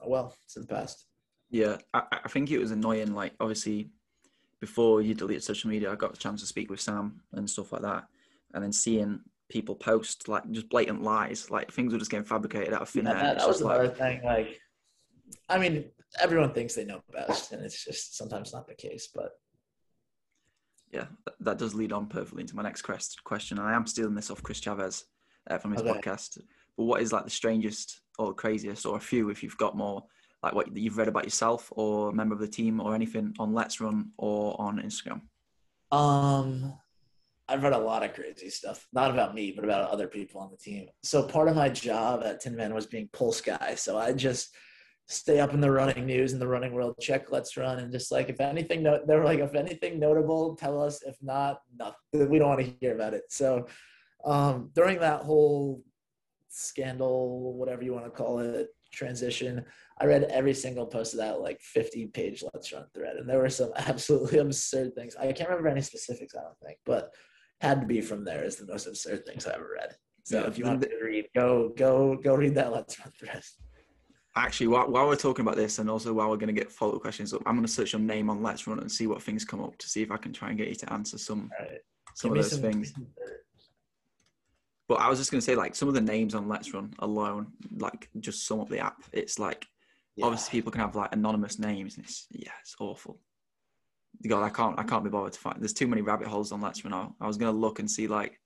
[0.00, 1.06] oh well, it's in the past.
[1.50, 3.14] Yeah, I, I think it was annoying.
[3.14, 3.90] Like, obviously,
[4.60, 7.72] before you deleted social media, I got the chance to speak with Sam and stuff
[7.72, 8.04] like that,
[8.54, 12.74] and then seeing people post like just blatant lies, like things were just getting fabricated
[12.74, 13.22] out of thin Yeah, air.
[13.22, 14.20] that, that was like- another thing.
[14.24, 14.58] Like,
[15.48, 15.84] I mean,
[16.20, 19.08] everyone thinks they know best, and it's just sometimes not the case.
[19.14, 19.30] But
[20.92, 23.58] yeah, that, that does lead on perfectly into my next quest, question.
[23.58, 25.04] And I am stealing this off Chris Chavez
[25.48, 25.92] uh, from his Okay.
[25.92, 26.40] podcast.
[26.76, 30.04] But what is like the strangest or craziest, or a few, if you've got more,
[30.42, 33.52] like what you've read about yourself or a member of the team or anything on
[33.52, 35.22] Let's Run or on Instagram?
[35.90, 36.74] Um,
[37.48, 40.50] I've read a lot of crazy stuff, not about me, but about other people on
[40.50, 40.88] the team.
[41.02, 43.74] So part of my job at Tinman was being pulse guy.
[43.76, 44.54] So I just
[45.08, 48.10] stay up in the running news and the running world, check Let's Run, and just
[48.10, 51.02] like if anything, no, they were like if anything notable, tell us.
[51.02, 52.28] If not, nothing.
[52.28, 53.24] We don't want to hear about it.
[53.28, 53.68] So
[54.24, 55.82] um, during that whole
[56.56, 59.64] scandal, whatever you want to call it, transition,
[60.00, 63.38] I read every single post of that like 50 page Let's Run thread, and there
[63.38, 65.16] were some absolutely absurd things.
[65.16, 67.12] I can't remember any specifics, I don't think, but
[67.60, 69.94] had to be from there is the most absurd things I ever read.
[70.24, 73.42] So Yeah, if you want to read, go go go read that Let's Run thread.
[74.38, 76.96] Actually, while, while we're talking about this, and also while we're going to get follow
[76.96, 79.22] up questions up, I'm going to search your name on Let's Run and see what
[79.22, 81.50] things come up to see if I can try and get you to answer some
[81.58, 81.78] right.
[82.14, 82.92] some Give of those things.
[82.94, 83.06] some-
[84.88, 86.92] But I was just going to say, like some of the names on Let's Run
[87.00, 89.02] alone, like just sum up the app.
[89.12, 89.66] It's like
[90.14, 90.26] Yeah.
[90.26, 93.20] obviously people can have like anonymous names, and it's yeah, it's awful.
[94.26, 95.60] God, I can't I can't be bothered to find.
[95.60, 96.94] There's too many rabbit holes on Let's Run.
[96.94, 98.40] I, I was going to look and see like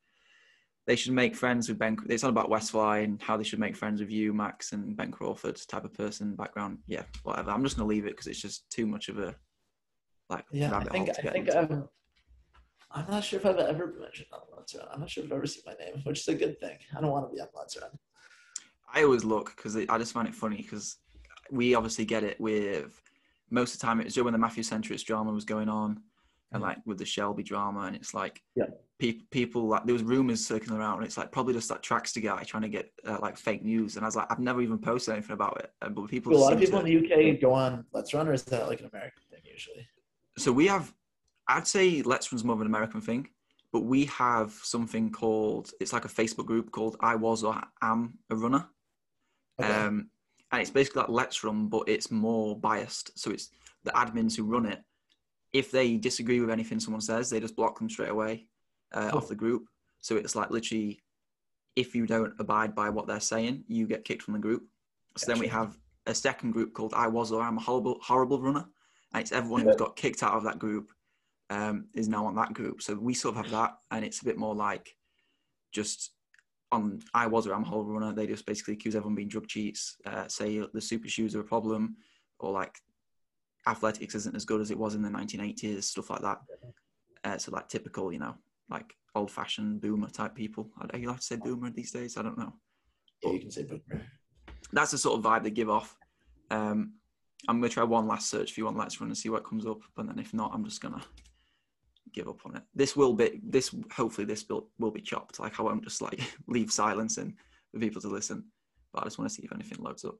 [0.87, 1.97] they should make friends with Ben.
[2.09, 5.13] It's not about Westfly and how they should make friends with you, Max, and Ben
[5.13, 6.79] Crawford type of person, background.
[6.87, 7.51] Yeah, whatever.
[7.51, 9.37] I'm just going to leave it because it's just too much of a
[10.31, 11.61] like Yeah, I rabbit think hole to I get think into.
[11.75, 11.89] Um,
[12.93, 13.07] I'm.
[13.11, 14.87] Not sure if I've ever mentioned on Let's Run.
[14.93, 16.79] I'm not sure if I've ever seen my name, which is a good thing.
[16.97, 17.91] I don't want to be on Let's Run.
[18.93, 20.97] I always look because I just find it funny because
[21.51, 23.01] we obviously get it with
[23.51, 26.01] most of the time it was when the Matthew Centrist drama was going on
[26.53, 26.67] and Mhm.
[26.67, 28.67] like with the Shelby drama and it's like Yeah.
[28.99, 32.23] pe- people like there was rumors circling around and it's like probably just that Trackster
[32.23, 34.79] guy trying to get uh, like fake news and I was like I've never even
[34.79, 37.09] posted anything about it uh, but people Do a lot of people to- in the
[37.35, 39.89] UK go on Let's Run, or is that like an American thing usually?
[40.37, 40.93] so we have
[41.57, 43.29] I'd say Let's Run's more of an American thing
[43.73, 48.19] but we have something called it's like a Facebook group called I was or am
[48.31, 48.69] a runner
[49.61, 49.73] Okay.
[49.73, 50.11] Um,
[50.53, 53.19] and it's basically like Let's Run, but it's more biased.
[53.19, 53.51] So it's
[53.85, 54.83] the admins who run it.
[55.53, 58.47] If they disagree with anything someone says, they just block them straight away
[58.93, 59.19] uh, Cool.
[59.19, 59.67] off the group.
[60.01, 61.01] So it's like literally,
[61.77, 64.63] if you don't abide by what they're saying, you get kicked from the group.
[65.17, 68.41] So then we have a second group called I Was or I'm a horrible, horrible
[68.41, 68.65] runner.
[69.13, 70.91] And it's everyone who's got kicked out of that group
[71.51, 72.81] um, is now on that group.
[72.81, 74.97] So we sort of have that, and it's a bit more like
[75.73, 76.13] just
[76.73, 78.15] on I was a horrible runner.
[78.15, 81.45] They just basically accuse everyone being drug cheats, uh, say the super shoes are a
[81.45, 81.97] problem,
[82.39, 82.79] or like
[83.67, 86.39] athletics isn't as good as it was in the 1980s, stuff like that.
[87.25, 88.35] Uh, so like typical, you know,
[88.71, 90.71] like old-fashioned boomer type people.
[90.81, 92.17] Are you allowed to say boomer these days?
[92.17, 92.55] I don't know.
[93.23, 94.07] yeah, you can say boomer.
[94.73, 95.97] That's the sort of vibe they give off.
[96.51, 96.95] Um,
[97.49, 99.67] I'm gonna try one last search if you want Let's Run and see what comes
[99.67, 99.81] up.
[99.97, 101.03] But then if not, I'm just gonna
[102.13, 102.63] give up on it.
[102.75, 103.75] This will be this.
[103.95, 105.41] Hopefully, this will will be chopped.
[105.41, 107.35] Like I won't just like leave silence in
[107.73, 108.45] for people to listen.
[108.93, 110.19] But I just want to see if anything loads up.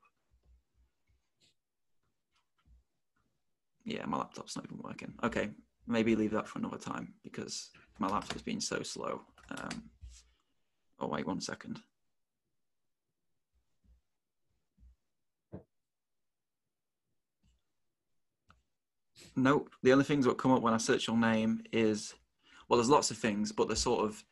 [3.85, 5.15] Yeah, my laptop's not even working.
[5.25, 5.51] Okay,
[5.87, 9.23] maybe leave that for another time because my laptop's been so slow.
[9.51, 9.91] Um,
[11.01, 11.81] oh wait, one second.
[19.37, 19.71] Nope.
[19.83, 22.15] The only things that come up when I search your name is
[22.69, 24.23] well, there's lots of things, but they're sort of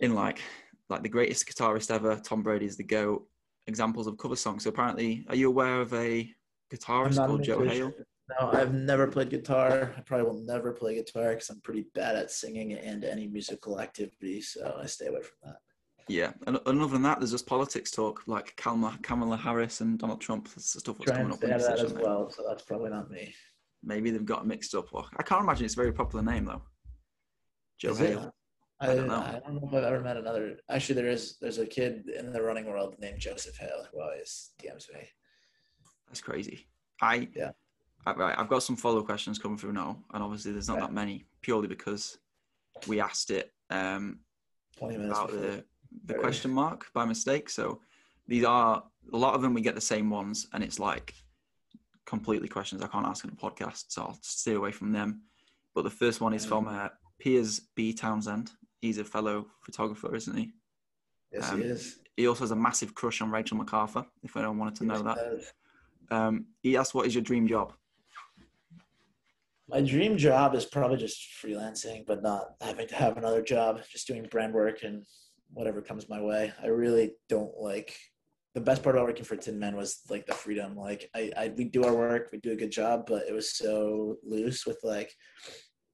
[0.00, 0.40] in like
[0.88, 2.16] like the greatest guitarist ever.
[2.16, 3.26] Tom Brady is the goat.
[3.66, 4.64] Examples of cover songs.
[4.64, 6.30] So apparently, are you aware of a
[6.72, 7.64] guitarist called Joe.
[7.64, 7.92] Hale?
[8.40, 9.94] No, I've never played guitar.
[9.96, 13.80] I probably will never play guitar because I'm pretty bad at singing and any musical
[13.80, 14.40] activity.
[14.40, 15.56] So I stay away from that.
[16.08, 19.98] Yeah, and, and other than that, there's just politics talk like Kamala, Kamala Harris and
[19.98, 20.48] Donald Trump.
[20.48, 21.38] That's the stuff that's coming up.
[21.38, 22.30] stay in out of that as well.
[22.30, 23.34] So that's probably not me.
[23.86, 24.92] Maybe they've got mixed up.
[24.92, 26.62] Or I can't imagine it's a very popular name though.
[27.78, 27.98] Joe Is?
[27.98, 28.34] Hale.
[28.80, 29.60] I, I I don't don't know.
[29.60, 30.56] know if I've ever met another.
[30.68, 31.36] Actually, there is.
[31.40, 35.00] There's a kid in the running world named Joseph Hale who always DMs me.
[36.08, 36.66] That's crazy.
[37.00, 37.52] I Yeah.
[38.04, 40.92] I, right, I've got some follow questions coming through now, and obviously there's not that
[40.92, 42.18] many purely because
[42.86, 44.20] we asked it um,
[44.80, 45.40] about before.
[45.40, 45.64] the
[46.04, 47.48] the question mark by mistake.
[47.50, 47.80] So
[48.28, 49.54] these are a lot of them.
[49.54, 51.14] We get the same ones, and it's like
[52.06, 55.22] completely questions I can't ask in a podcast, so I'll stay away from them.
[55.74, 56.88] But the first one is from uh,
[57.18, 58.50] Piers B Townsend.
[58.80, 60.52] He's a fellow photographer, isn't he?
[61.32, 61.98] Yes, um, he is.
[62.16, 64.06] He also has a massive crush on Rachel MacArthur.
[64.22, 65.52] If anyone wanted to know Yes,
[66.10, 67.74] that, um, he asked, "What is your dream job?"
[69.68, 73.80] My dream job is probably just freelancing, but not having to have another job.
[73.90, 75.04] Just doing brand work and
[75.52, 76.52] whatever comes my way.
[76.62, 77.94] I really don't like.
[78.56, 80.74] The best part about working for Tinman was like the freedom.
[80.74, 83.54] Like I, I, we do our work, we do a good job, but it was
[83.54, 85.12] so loose with like,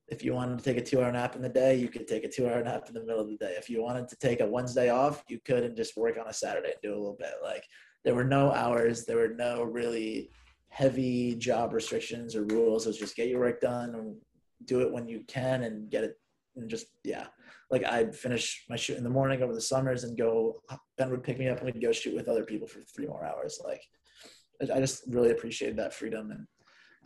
[0.07, 2.29] if you wanted to take a two-hour nap in the day, you could take a
[2.29, 3.55] two-hour nap in the middle of the day.
[3.59, 6.33] If you wanted to take a Wednesday off, you could and just work on a
[6.33, 7.35] Saturday and do a little bit.
[7.43, 7.65] Like
[8.05, 10.31] there were no hours, there were no really
[10.69, 12.87] heavy job restrictions or rules.
[12.87, 14.17] It was just get your work done and
[14.67, 16.17] do it when you can and get it
[16.57, 17.27] and just yeah.
[17.71, 20.63] Like I'd finish my shoot in the morning over the summers and go.
[20.99, 23.25] Ben would pick me up and we'd go shoot with other people for three more
[23.25, 23.61] hours.
[23.65, 23.83] Like
[24.73, 26.47] I just really appreciated that freedom and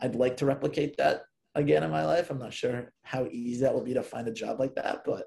[0.01, 1.23] I'd like to replicate that
[1.55, 2.29] again in my life.
[2.29, 5.23] I'm not sure how easy that will be to find a job like that, but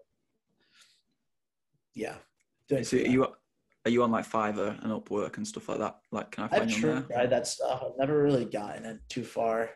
[1.94, 2.16] yeah.
[2.68, 3.26] Doing So are you
[3.86, 5.96] are you on like Fiverr and Upwork and stuff like that?
[6.12, 7.18] Like, can I I've find you on there?
[7.18, 7.82] tried that stuff.
[7.84, 9.70] I've never really gotten it too far.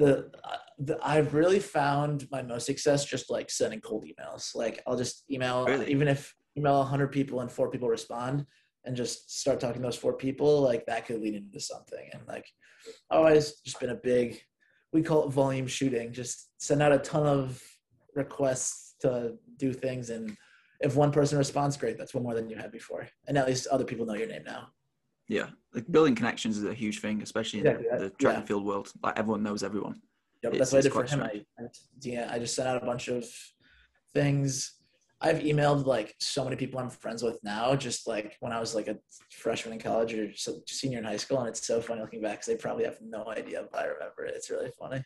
[0.00, 4.54] The, uh, the I've really found my most success just like sending cold emails.
[4.54, 5.90] Like I'll just email, Really?
[5.90, 8.46] even if email 100 people and four people respond,
[8.84, 10.62] and just start talking to those four people.
[10.62, 12.08] Like that could lead into something.
[12.12, 12.46] And like
[13.10, 14.40] always, just been a big.
[14.92, 16.12] We call it volume shooting.
[16.12, 17.62] Just send out a ton of
[18.16, 20.36] requests to do things, and
[20.80, 21.98] if one person responds, great.
[21.98, 24.44] That's one more than you had before, and at least other people know your name
[24.44, 24.68] now.
[25.30, 28.38] Yeah, like building connections is a huge thing, especially in Exactly, the, the track yeah.
[28.40, 28.92] and field world.
[29.00, 30.02] Like everyone knows everyone.
[30.42, 31.22] Yep, It's- that's what I did for him.
[31.22, 31.68] I, I,
[32.02, 33.24] yeah, I just sent out a bunch of
[34.12, 34.74] things.
[35.20, 38.74] I've emailed like so many people I'm friends with now, just like when I was
[38.74, 38.98] like a
[39.30, 42.32] freshman in college or so, senior in high school, and it's so funny looking back
[42.32, 44.34] because they probably have no idea, but I remember it.
[44.34, 45.04] It's really funny.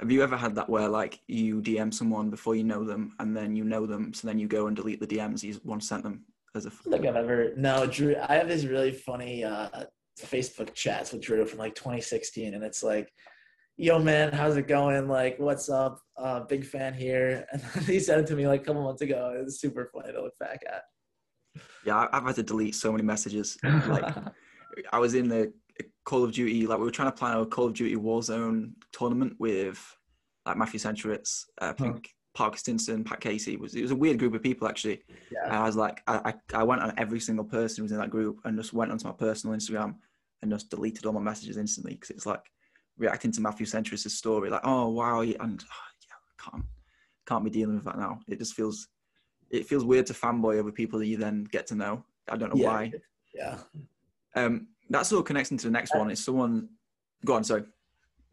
[0.00, 3.34] Have you ever had that where like you DM someone before you know them, and
[3.34, 6.02] then you know them, so then you go and delete the DMs you once sent
[6.02, 8.16] them as a I think I've ever no Drew.
[8.28, 9.84] I have these really funny uh,
[10.20, 13.12] Facebook chats with Drew from like 2016, and it's like,
[13.76, 15.08] "Yo, man, how's it going?
[15.08, 16.00] Like, what's up?
[16.16, 19.34] Uh, big fan here." And he sent it to me like a couple months ago.
[19.38, 20.82] It was super funny to look back at.
[21.84, 22.08] yeah.
[22.12, 23.58] I've had to delete so many messages.
[23.62, 24.14] Like
[24.92, 25.52] I was in the
[26.04, 29.34] Call of Duty, like we were trying to plan a Call of Duty Warzone tournament
[29.38, 29.78] with
[30.46, 33.54] like Matthew Centrowitz, uh, I think Parker Stinson, Pat Casey.
[33.54, 35.02] It was it was a weird group of people actually.
[35.32, 35.60] yeah.
[35.60, 38.38] I was like, I, I went on every single person who was in that group
[38.44, 39.96] and just went onto my personal Instagram
[40.40, 42.44] and just deleted all my messages instantly because it's like
[42.96, 46.64] reacting to Matthew Centrowitz's story, like, oh wow, and oh, yeah, can't
[47.26, 48.20] can't be dealing with that now.
[48.28, 48.86] It just feels
[49.50, 52.04] it feels weird to fanboy over people that you then get to know.
[52.28, 52.72] I don't know Yeah.
[52.72, 52.92] why.
[53.34, 53.58] Yeah.
[54.36, 56.08] Um, that sort of connects into the next one.
[56.08, 56.68] It's someone.
[57.24, 57.64] Go on, sorry.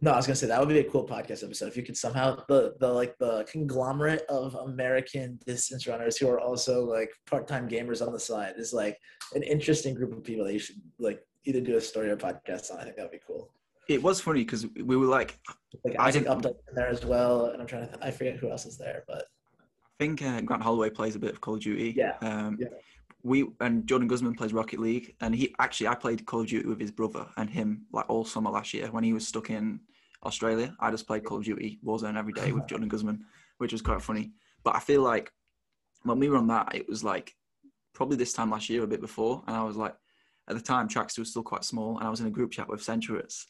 [0.01, 1.97] No, I was gonna say that would be a cool podcast episode if you could
[1.97, 7.47] somehow the the like the conglomerate of American distance runners who are also like part
[7.47, 8.99] time gamers on the side is like
[9.34, 12.71] an interesting group of people that you should like either do a story or podcast
[12.71, 12.79] on.
[12.79, 13.49] I think that would be cool.
[13.88, 15.38] It was funny because we were like,
[15.84, 18.35] Like I didn't- Updike in there as well, and I'm trying to th- I forget
[18.35, 19.25] who else is there, but
[19.58, 21.93] I think uh, Grant Holloway plays a bit of Call of Duty.
[21.96, 22.67] Yeah, Um, yeah.
[23.26, 26.67] We and Jordan Gusman plays Rocket League, and he actually I played Call of Duty
[26.67, 29.80] with his brother and him like all summer last year when he was stuck in
[30.23, 30.76] Australia.
[30.80, 33.21] I just played Call of Duty Warzone every day with Jordan Gusman,
[33.58, 34.32] which was quite funny.
[34.63, 35.32] But I feel like
[36.04, 37.36] when we were on that, it was like
[37.94, 39.96] probably this time last year, a bit before, and I was like,
[40.48, 42.69] at the time, Trackster was still quite small, and I was in a group chat
[42.69, 43.46] with Centrowitz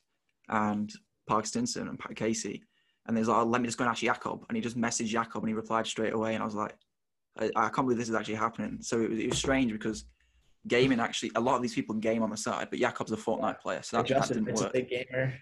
[0.47, 0.89] and
[1.28, 2.63] Park Stinson and Pat Casey,
[3.05, 5.07] and there's like, oh, let me just go and ask Jacob, and he just messaged
[5.07, 6.78] Jacob, and he replied straight away, and I was like,
[7.39, 8.77] I, I can't believe this is actually happening.
[8.81, 10.05] So it was, it was strange because
[10.67, 13.59] gaming actually, a lot of these people game on the side, but Jacob's a Fortnite
[13.59, 14.73] player, so that, that didn't it's a work.
[14.73, 15.33] big gamer.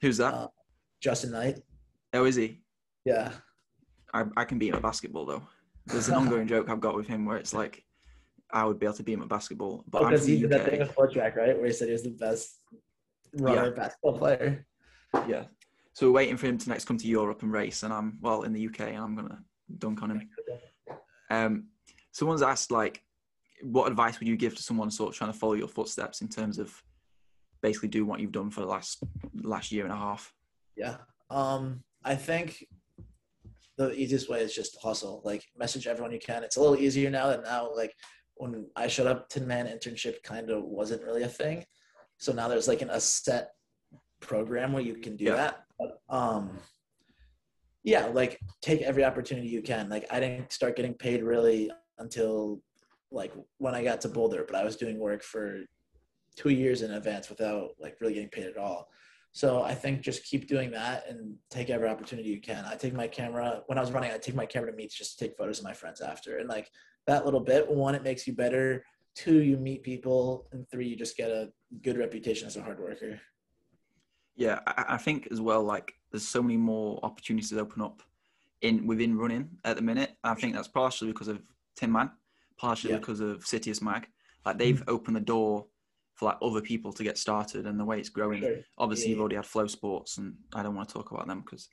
[0.00, 0.34] Who's that?
[0.34, 0.48] uh,
[1.04, 1.60] Justyn Knight.
[2.14, 2.60] oh, is he?
[3.04, 3.32] Yeah,
[4.12, 5.42] I, I can beat him at basketball though.
[5.86, 7.82] There's an ongoing joke I've got with him where it's like
[8.52, 10.50] I would be able to beat him at basketball, but I'm Because from he did
[10.50, 11.56] that thing with foot track, right?
[11.56, 12.58] Where he said he was the best
[13.34, 13.70] runner Yeah.
[13.74, 14.66] basketball player.
[15.28, 15.44] Yeah.
[15.94, 18.42] So we're waiting for him to next come to Europe and race, and I'm well
[18.42, 19.42] in the UK, and I'm gonna
[19.78, 20.28] dunk on him.
[21.30, 21.68] Um,
[22.12, 23.02] someone's asked like,
[23.62, 26.28] what advice would you give to someone sort of trying to follow your footsteps in
[26.28, 26.72] terms of
[27.60, 29.02] basically do what you've done for the last
[29.34, 30.32] last year and a half?
[30.76, 30.96] Yeah.
[31.30, 32.64] Um, I think
[33.76, 35.22] the easiest way is just hustle.
[35.24, 36.44] Like message everyone you can.
[36.44, 37.74] It's a little easier now than now.
[37.74, 37.94] Like
[38.36, 41.64] when I showed up, Tinman internship kind of wasn't really a thing.
[42.18, 43.50] So now there's like an, a set
[44.20, 45.36] program where you can do Yeah.
[45.36, 45.64] that.
[45.78, 46.58] But, um,
[47.88, 49.88] yeah, like take every opportunity you can.
[49.88, 52.60] Like I didn't start getting paid really until
[53.10, 55.60] like when I got to Boulder, but I was doing work for
[56.36, 58.88] two years in advance without like really getting paid at all.
[59.32, 62.66] So I think just keep doing that and take every opportunity you can.
[62.66, 64.10] I take my camera when I was running.
[64.12, 66.48] I take my camera to meets just to take photos of my friends after, and
[66.48, 66.70] like
[67.06, 67.70] that little bit.
[67.70, 68.84] One, it makes you better.
[69.14, 71.50] Two, you meet people, and three, you just get a
[71.82, 73.18] good reputation as a hard worker.
[74.38, 75.62] Yeah, I, I think as well.
[75.62, 78.02] Like, there's so many more opportunities that open up
[78.62, 80.16] in within running at the minute.
[80.24, 81.42] I think that's partially because of
[81.76, 82.10] Tinman,
[82.56, 82.98] partially Yeah.
[82.98, 84.06] because of Citius Mag.
[84.46, 84.58] Like, mm-hmm.
[84.58, 85.66] they've opened the door
[86.14, 88.42] for like other people to get started, and the way it's growing.
[88.42, 88.56] Sure.
[88.78, 91.68] Obviously, you've already had FloSports, and I don't want to talk about them because,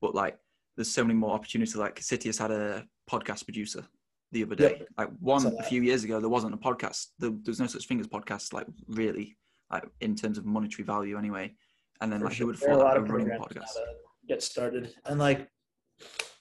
[0.00, 0.38] but like,
[0.76, 1.76] there's so many more opportunities.
[1.76, 3.84] Like, Citius had a podcast producer
[4.32, 4.82] the other day.
[4.96, 7.08] Like one Saw a few years ago, there wasn't a podcast.
[7.18, 8.52] There, there's no such thing as podcasts.
[8.52, 9.36] Like really,
[9.70, 11.54] like in terms of monetary value, anyway.
[12.00, 12.44] And then For like sure.
[12.44, 13.74] who would thought a lot a of running podcast?
[13.74, 13.84] to
[14.28, 15.48] get started, and like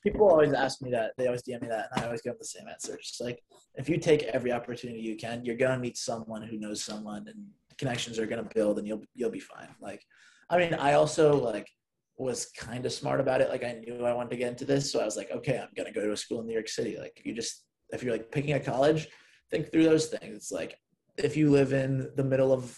[0.03, 1.13] people always ask me that.
[1.17, 2.97] They always DM me that, and I always give them the same answer.
[2.97, 3.41] Just like
[3.75, 7.45] if you take every opportunity you can, you're gonna meet someone who knows someone, and
[7.77, 9.69] connections are gonna build, and you'll you'll be fine.
[9.81, 10.03] Like,
[10.49, 11.69] I mean, I also like
[12.17, 13.49] was kind of smart about it.
[13.49, 15.69] Like I knew I wanted to get into this, so I was like, okay, I'm
[15.75, 16.97] gonna go to a school in New York City.
[16.97, 19.07] Like you just if you're like picking a college,
[19.51, 20.35] think through those things.
[20.35, 20.77] It's like
[21.17, 22.77] if you live in the middle of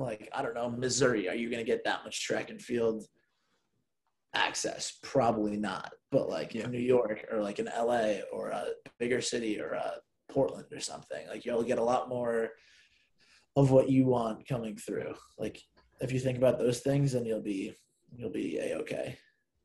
[0.00, 3.04] like I don't know Missouri, are you gonna get that much track and field
[4.34, 4.98] access?
[5.02, 5.92] Probably not.
[6.10, 6.64] But like Yeah.
[6.64, 10.80] in New York or like in LA or a bigger city or a Portland or
[10.80, 12.50] something, like you'll get a lot more
[13.56, 15.14] of what you want coming through.
[15.38, 15.60] Like
[16.00, 17.74] if you think about those things, then you'll be
[18.16, 19.18] you'll be a okay.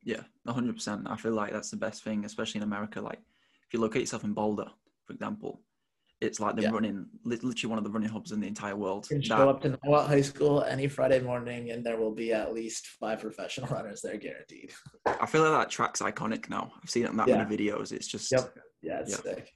[0.03, 1.07] Yeah, hundred percent.
[1.09, 3.01] I feel like that's the best thing, especially in America.
[3.01, 4.67] Like if you locate yourself in Boulder,
[5.05, 5.61] for example,
[6.21, 6.71] it's like the Yeah.
[6.71, 9.05] running, literally one of the running hubs in the entire world.
[9.09, 12.13] You can That- show up to Niwot High School any Friday morning, and there will
[12.13, 14.73] be at least five professional runners there, guaranteed.
[15.05, 16.71] I feel like that track's iconic now.
[16.81, 17.43] I've seen it in that Yeah.
[17.43, 17.91] many videos.
[17.91, 18.57] It's just Yep.
[18.81, 19.33] Yeah, it's Yeah.
[19.35, 19.51] sick.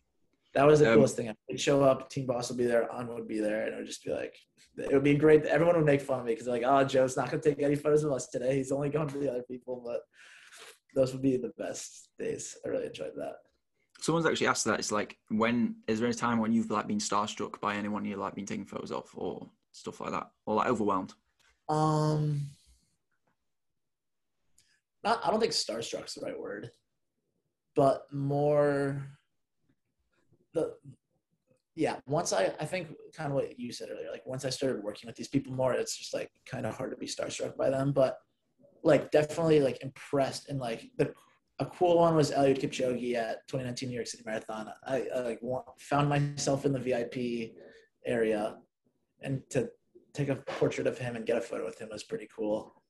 [0.54, 1.30] That was the Um, coolest thing.
[1.50, 3.86] I'd show up, Team Boss would be there, On would be there, and it would
[3.86, 4.36] just be like,
[4.78, 5.46] it would be great.
[5.46, 7.62] Everyone would make fun of me because they're like, oh, Joe's not going to take
[7.62, 8.56] any photos of us today.
[8.58, 9.82] He's only going for the other people.
[9.86, 10.02] But
[10.96, 12.58] those would be the best days.
[12.66, 13.36] I really enjoyed that.
[14.02, 14.80] Someone's actually asked that.
[14.80, 18.16] It's like when is there any time when you've like been starstruck by anyone you
[18.16, 21.14] like been taking photos of or stuff like that, or like overwhelmed?
[21.68, 22.42] Um,
[25.04, 25.22] not.
[25.24, 26.72] I don't think starstruck's the right word,
[27.76, 29.04] but more
[30.54, 30.74] the.
[31.76, 34.84] Yeah, once I, I think kind of what you said earlier, like once I started
[34.84, 37.70] working with these people more, it's just like kind of hard to be starstruck by
[37.70, 37.94] them.
[37.94, 38.18] But
[38.84, 41.14] like definitely like impressed and like the
[41.60, 44.70] a cool one was Eliud Kipchoge at 2019 New York City Marathon.
[44.86, 45.40] I, I like
[45.80, 47.52] found myself in the VIP
[48.06, 48.58] area,
[49.22, 49.70] and to
[50.14, 52.82] take a portrait of him and get a photo with him was pretty cool.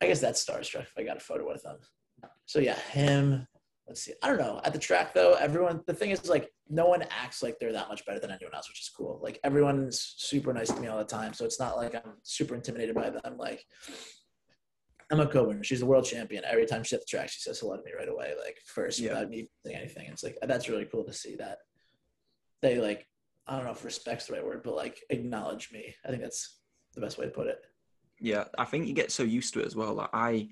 [0.00, 1.76] I guess that's starstruck if I got a photo with him.
[2.46, 3.46] So yeah, him.
[3.86, 4.14] Let's see.
[4.22, 4.60] I don't know.
[4.64, 5.80] At the track though, everyone.
[5.86, 8.68] The thing is, like, no one acts like they're that much better than anyone else,
[8.68, 9.20] which is cool.
[9.22, 12.54] Like everyone's super nice to me all the time, so it's not like I'm super
[12.54, 13.36] intimidated by them.
[13.38, 13.64] Like
[15.10, 16.44] Emma Coburn, she's the world champion.
[16.44, 18.98] Every time she hits the track, she says hello to me right away, like first
[18.98, 19.10] Yeah.
[19.10, 20.08] without me saying anything.
[20.10, 21.58] It's like that's really cool to see that
[22.62, 23.06] they like.
[23.48, 25.94] I don't know if respect's the right word, but like acknowledge me.
[26.04, 26.58] I think that's
[26.94, 27.60] the best way to put it.
[28.18, 29.94] Yeah, I think you get so used to it as well.
[29.94, 30.48] Like I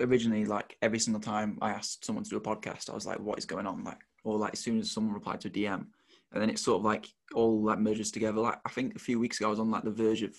[0.00, 3.20] originally, like every single time I asked someone to do a podcast, I was like,
[3.20, 5.86] "What is going on?" Like, or like as soon as someone replied to a DM,
[6.32, 8.40] and then it sort of like all like merges together.
[8.40, 10.34] Like I think a few weeks ago, I was on like the verge of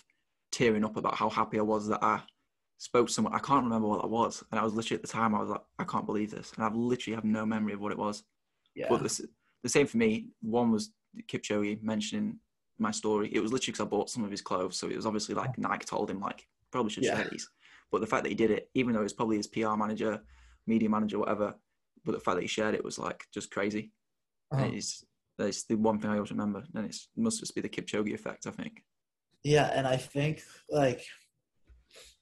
[0.51, 2.21] tearing up about how happy I was that I
[2.79, 3.33] spoke to someone.
[3.35, 5.49] I can't remember what that was, and I was literally at the time I was
[5.49, 8.23] like, "I can't believe this," and I've literally have no memory of what it was.
[8.75, 8.87] Yeah.
[8.89, 9.27] But the,
[9.63, 10.29] the same for me.
[10.41, 10.91] One was
[11.27, 12.39] Kipchoge mentioning
[12.79, 13.29] my story.
[13.33, 15.57] It was literally because I bought some of his clothes, so it was obviously like
[15.57, 17.17] Nike told him like probably should Yeah.
[17.17, 17.49] share these.
[17.91, 20.21] But the fact that he did it, even though it was probably his PR manager,
[20.67, 21.55] media manager, whatever,
[22.05, 23.91] but the fact that he shared it was like just crazy.
[24.51, 25.03] And Um, it's
[25.37, 28.45] that's the one thing I always remember, and it must just be the Kipchoge effect,
[28.47, 28.83] I think.
[29.43, 31.05] yeah, and I think like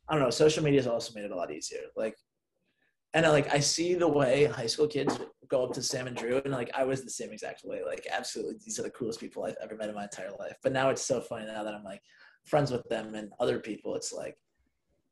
[0.10, 1.82] I don't know, social media has also made it a lot easier.
[1.96, 2.16] Like
[3.14, 6.16] and I, like I see the way high school kids go up to Sam and
[6.16, 7.82] Drew, and like I was the same exact way.
[7.86, 10.56] Like absolutely, these are the coolest people I've ever met in my entire life.
[10.62, 12.02] But now it's so funny now that I'm like
[12.46, 13.96] friends with them and other people.
[13.96, 14.36] It's like,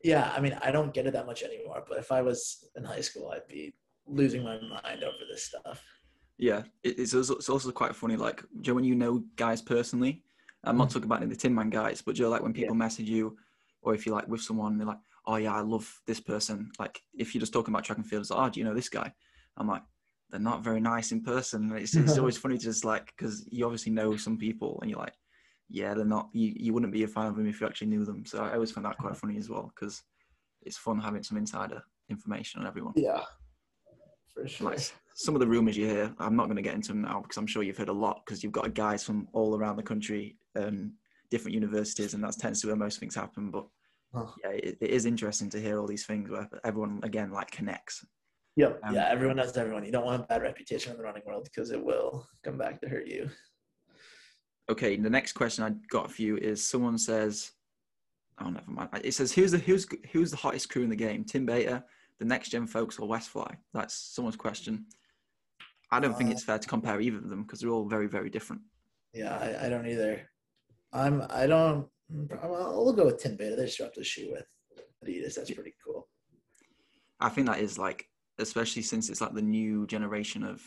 [0.03, 1.83] yeah, I mean, I don't get it that much anymore.
[1.87, 3.73] But if I was in high school, I'd be
[4.07, 5.83] losing my mind over this stuff.
[6.37, 8.17] Yeah, it's also, it's also quite funny.
[8.17, 10.21] Like Joe, when you know guys personally,
[10.65, 10.93] I'm not mm.
[10.93, 12.79] talking about the Tinman guys, but Joe, like when people yeah.
[12.79, 13.37] message you,
[13.85, 17.01] or if you're like with someone, they're like, "Oh yeah, I love this person." Like
[17.13, 18.89] if you're just talking about track and field, it's like, "Oh, do you know this
[18.89, 19.13] guy?"
[19.57, 19.83] I'm like,
[20.29, 21.71] they're not very nice in person.
[21.75, 24.99] It's, it's always funny to just like because you obviously know some people, and you're
[24.99, 25.13] like,
[25.69, 28.03] "Yeah, they're not." You you wouldn't be a fan of them if you actually knew
[28.03, 28.25] them.
[28.25, 30.01] So I always find that quite funny as well because
[30.63, 32.93] it's fun having some insider information on everyone.
[32.95, 33.21] Yeah,
[34.33, 34.71] for sure.
[34.71, 34.79] Like,
[35.13, 37.37] some of the rumors you hear, I'm not going to get into them now because
[37.37, 40.37] I'm sure you've heard a lot because you've got guys from all around the country,
[40.55, 40.93] um,
[41.29, 43.49] different universities, and that tends to where most things happen.
[43.51, 43.65] But
[44.15, 44.33] oh.
[44.43, 48.05] yeah, it, it is interesting to hear all these things where everyone again like connects.
[48.55, 48.79] Yep.
[48.83, 49.83] Um, yeah, everyone knows everyone.
[49.85, 52.79] You don't want a bad reputation in the running world because it will come back
[52.81, 53.29] to hurt you.
[54.69, 57.51] Okay, the next question I got for you is someone says,
[58.39, 61.23] "Oh, never mind." It says, "Who's the who's who's the hottest crew in the game?
[61.23, 61.83] Tim Beta,
[62.19, 64.85] the Next Gen folks, or Westfly?" That's someone's question.
[65.91, 68.07] I don't think it's uh, fair to compare either of them because they're all very,
[68.07, 68.61] very different.
[69.13, 70.29] Yeah, I, I don't either.
[70.93, 71.23] I'm.
[71.29, 71.87] I don't.
[72.13, 73.55] Mm, I'll go with Tim Beta.
[73.55, 74.45] They just dropped a shoe with
[75.03, 75.35] Adidas.
[75.35, 76.07] That's pretty cool.
[77.19, 80.61] I think that is like, especially since it's like the new generation of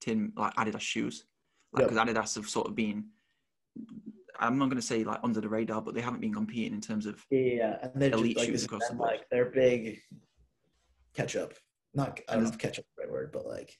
[0.00, 1.24] Tim like Adidas shoes.
[1.72, 2.14] Like, because yep.
[2.14, 3.06] Adidas have sort of been.
[4.38, 6.80] I'm not going to say like under the radar, but they haven't been competing in
[6.80, 9.10] terms of yeah, and they're elite just, like, shoes across the board.
[9.10, 10.00] Like they're big
[11.14, 11.54] catch up.
[11.94, 13.78] Not I don't know if catch up the right word, but like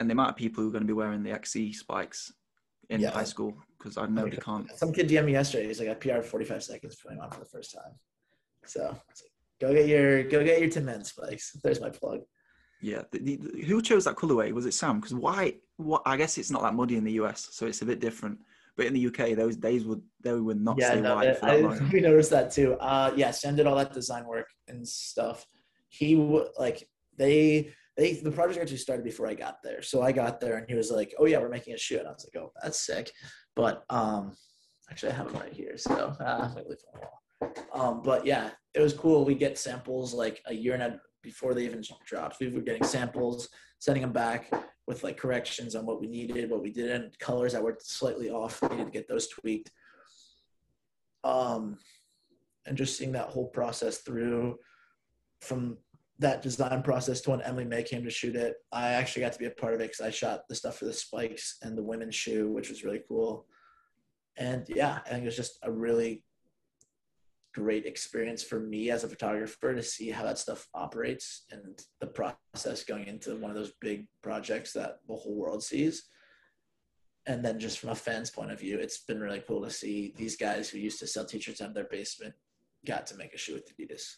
[0.00, 2.32] and the amount of people who are going to be wearing the XC spikes
[2.90, 3.10] in yeah.
[3.10, 4.70] high school because I know they can't.
[4.76, 5.66] Some kid DM me yesterday.
[5.66, 7.94] He's like, I PR 45 seconds putting on for the first time.
[8.64, 9.30] So like,
[9.60, 11.52] go get your go get your Tinman spikes.
[11.62, 12.20] There's my plug.
[12.82, 14.52] Yeah, the, the, who chose that colorway?
[14.52, 15.00] Was it Sam?
[15.00, 15.54] Because why?
[15.76, 16.02] What?
[16.04, 18.38] I guess it's not that muddy in the US, so it's a bit different.
[18.76, 21.46] But in the UK, those days would they would not yeah, stay no, white for
[21.46, 21.88] that I.
[21.92, 22.74] We noticed that too.
[22.74, 25.46] Uh, yeah, Sam did all that design work and stuff.
[25.88, 29.82] He would like they they the project actually started before I got there.
[29.82, 32.06] So I got there and he was like, "Oh yeah, we're making a shoe," and
[32.08, 33.10] I was like, "Oh, that's sick."
[33.54, 34.36] But um,
[34.90, 37.52] actually, I have them right here, so uh, leave them.
[37.72, 39.24] Um, but yeah, it was cool.
[39.24, 42.38] We get samples like a year and a before they even dropped.
[42.38, 43.48] We were getting samples,
[43.80, 44.50] sending them back
[44.86, 48.62] with like corrections on what we needed, what we didn't, colors that were slightly off.
[48.62, 49.72] We needed to get those tweaked.
[51.24, 51.78] Um,
[52.66, 54.56] and just seeing that whole process through
[55.40, 55.78] from
[56.18, 58.56] that design process to when Emily May came to shoot it.
[58.72, 60.86] I actually got to be a part of it because I shot the stuff for
[60.86, 63.46] the spikes and the women's shoe, which was really cool.
[64.38, 66.24] And yeah, I think it was just a really
[67.54, 72.06] great experience for me as a photographer to see how that stuff operates and the
[72.06, 76.04] process going into one of those big projects that the whole world sees.
[77.26, 80.14] And then just from a fan's point of view, it's been really cool to see
[80.16, 82.34] these guys who used to sell t-shirts out of their basement
[82.86, 84.16] got to make a shoe with Adidas.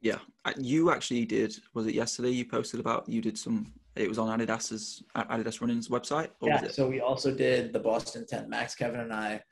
[0.00, 0.18] Yeah,
[0.56, 1.54] you actually did.
[1.74, 2.30] Was it yesterday?
[2.30, 3.72] You posted about you did some.
[3.96, 6.30] It was on Adidas's Adidas Running's website.
[6.40, 6.68] yeah.
[6.68, 8.48] So we also did the Boston 10.
[8.48, 9.42] Max, Kevin, and I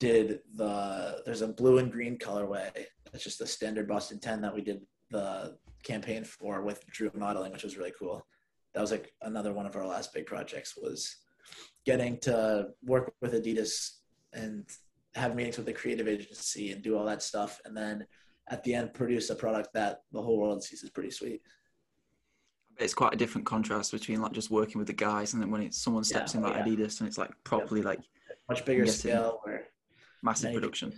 [0.00, 1.22] did the.
[1.26, 2.70] There's a blue and green colorway.
[3.12, 4.80] That's just the standard Boston 10 that we did
[5.10, 8.26] the campaign for with Drew modeling, which was really cool.
[8.72, 11.16] That was like another one of our last big projects was
[11.84, 13.98] getting to work with Adidas
[14.32, 14.66] and
[15.14, 18.06] have meetings with the creative agency and do all that stuff, and then
[18.48, 21.40] at the end produce a product that the whole world sees is pretty sweet.
[22.78, 25.62] It's quite a different contrast between like just working with the guys and then when
[25.62, 26.64] it's someone steps yeah, in like yeah.
[26.64, 28.00] Adidas and it's like properly like
[28.48, 29.68] much bigger scale where
[30.22, 30.92] massive production.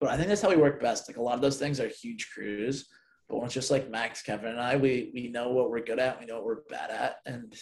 [0.00, 1.08] But I think that's how we work best.
[1.08, 2.88] Like a lot of those things are huge crews,
[3.28, 6.18] but it's just like Max, Kevin, and I, we we know what we're good at,
[6.18, 7.54] we know what we're bad at, and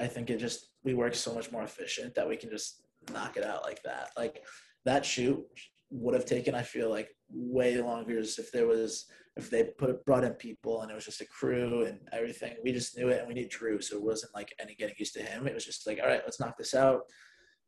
[0.00, 2.82] I think it just we work so much more efficient that we can just
[3.12, 4.10] knock it out like that.
[4.16, 4.42] Like
[4.84, 5.44] that shoot
[5.90, 9.06] would have taken, I feel like, way longer if there was
[9.36, 12.54] if they put brought in people and it was just a crew and everything.
[12.64, 15.14] We just knew it and we knew Drew, so it wasn't like any getting used
[15.14, 15.46] to him.
[15.46, 17.02] It was just like, all right, let's knock this out.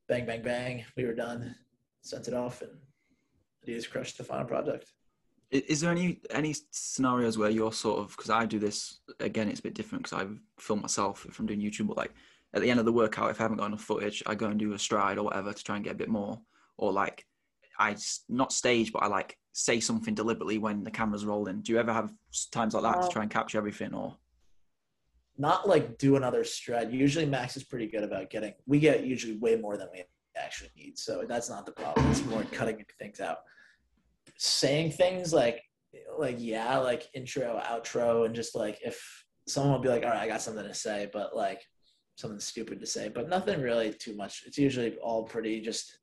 [0.08, 0.84] Bang, bang, bang.
[0.96, 1.54] We were done.
[2.00, 2.70] Sent it off and
[3.64, 4.92] he just crushed the final product.
[5.50, 9.48] Is there any any scenarios where you're sort of because I do this again?
[9.48, 10.26] It's a bit different because I
[10.58, 11.88] film myself I'm doing YouTube.
[11.88, 12.14] But like
[12.54, 14.58] at the end of the workout, if I haven't got enough footage, I go and
[14.58, 16.40] do a stride or whatever to try and get a bit more.
[16.78, 17.26] Or like
[17.78, 17.96] I
[18.28, 21.62] not stage, but I like say something deliberately when the camera's rolling.
[21.62, 22.12] Do you ever have
[22.52, 24.16] times like that um, to try and capture everything, or
[25.36, 26.92] not like do another stride?
[26.92, 28.54] Usually, Max is pretty good about getting.
[28.66, 30.04] We get usually way more than we
[30.36, 32.10] actually need, so that's not the problem.
[32.10, 33.38] It's more cutting things out.
[34.36, 35.62] Saying things like
[36.18, 40.22] like yeah, like intro, outro, and just like if someone will be like, all right,
[40.22, 41.62] I got something to say, but like
[42.16, 44.42] something stupid to say, but nothing really too much.
[44.46, 45.98] It's usually all pretty just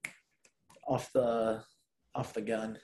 [0.85, 1.63] off the
[2.13, 2.77] off the gun.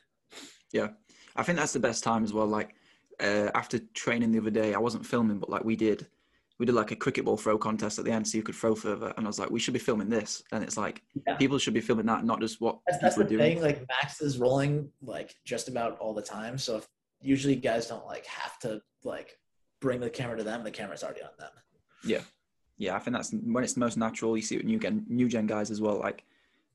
[0.74, 0.90] Yeah,
[1.36, 2.48] I think that's the best time as well.
[2.48, 2.76] Like
[3.22, 6.08] uh, after training the other day, I wasn't filming, but like we did,
[6.60, 8.76] we did like a cricket ball throw contest at the end, so you could throw
[8.76, 9.14] further.
[9.18, 11.36] And I was like, we should be filming this, and it's like Yeah.
[11.36, 13.40] people should be filming that, not just what That's, that's the doing.
[13.58, 13.62] thing.
[13.62, 16.58] Like Max is rolling like just about all the time.
[16.58, 16.88] So if
[17.22, 19.38] usually guys don't like have to like
[19.80, 21.52] bring the camera to them, the camera's already on them.
[22.04, 22.22] Yeah,
[22.78, 24.36] yeah, I think that's when it's the most natural.
[24.38, 26.00] You see it with new gen, new gen guys as well.
[26.00, 26.24] Like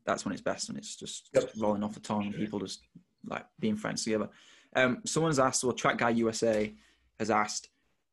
[0.07, 1.42] that's when it's best, and it's just, Yep.
[1.44, 2.80] just rolling off the tongue and people just
[3.26, 4.28] like being friends together.
[4.74, 6.74] Um, someone's asked, well, Track Guy USA
[7.18, 7.68] has asked,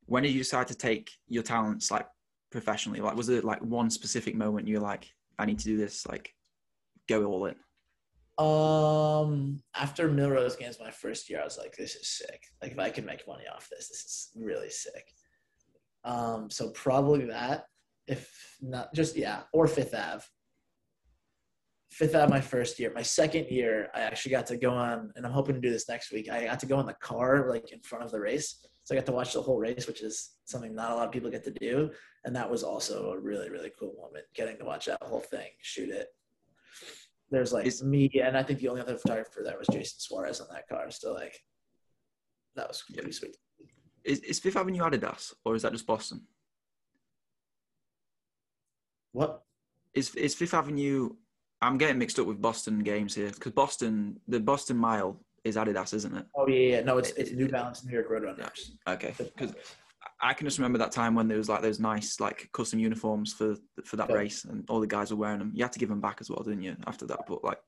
[0.06, 2.08] when did you decide to take your talents like
[2.52, 3.00] professionally?
[3.00, 6.34] Like, was it like one specific moment you're like, I need to do this, like,
[7.08, 7.56] go all in?
[8.38, 12.42] Um, after Millrose Games, my first year, I was like, this is sick.
[12.62, 15.14] Like, if I can make money off this, this is really sick.
[16.04, 17.66] Um, so probably that,
[18.08, 20.24] if not just yeah, or Fifth Ave.
[21.94, 22.92] Fifth Ave, my first year.
[22.96, 25.88] My second year, I actually got to go on, and I'm hoping to do this
[25.88, 26.28] next week.
[26.28, 28.66] I got to go in the car, like in front of the race.
[28.84, 31.12] So I got to watch the whole race, which is something not a lot of
[31.12, 31.92] people get to do.
[32.26, 35.50] And that was also a really, really cool moment, getting to watch that whole thing,
[35.62, 36.08] shoot it.
[37.30, 40.48] There's like me, and I think the only other photographer there was Jason Suarez on
[40.52, 40.90] that car.
[40.90, 41.40] So like,
[42.56, 43.38] that was pretty sweet.
[44.04, 46.22] Is, is Fifth Avenue Adidas or is that just Boston?
[49.12, 49.44] What?
[49.94, 51.12] Is is Fifth Avenue?
[51.64, 55.94] I'm getting mixed up with Boston games here because Boston, the Boston Mile is Adidas,
[55.94, 56.26] isn't it?
[56.36, 56.82] Oh yeah, yeah.
[56.82, 58.72] no, it's it's New Balance New York Roadrunners.
[58.88, 59.54] Okay, because
[60.22, 63.32] I can just remember that time when there was like those nice like custom uniforms
[63.34, 63.56] for
[63.86, 64.16] for that Yeah.
[64.16, 65.52] race, and all the guys were wearing them.
[65.56, 66.76] You had to give them back as well, didn't you?
[66.86, 67.60] After that, but like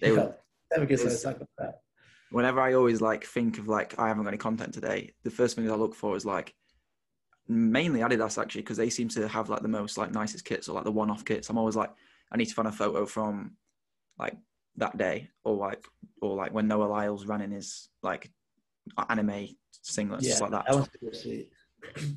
[0.00, 0.86] they Yeah, were.
[0.86, 1.80] good it was- about that.
[2.30, 5.56] Whenever I always like think of like I haven't got any content today, the first
[5.56, 6.54] thing I look for is like
[7.48, 10.74] mainly Adidas actually because they seem to have like the most like nicest kits or
[10.76, 11.50] like the one-off kits.
[11.50, 11.90] I'm always like
[12.32, 13.56] I need to find a photo from
[14.18, 14.36] like
[14.76, 15.84] that day or like
[16.22, 18.30] or like when Noah Lyles ran in his like
[19.08, 19.48] anime
[19.84, 20.66] singlets Yeah, like that.
[20.66, 21.50] that was sweet.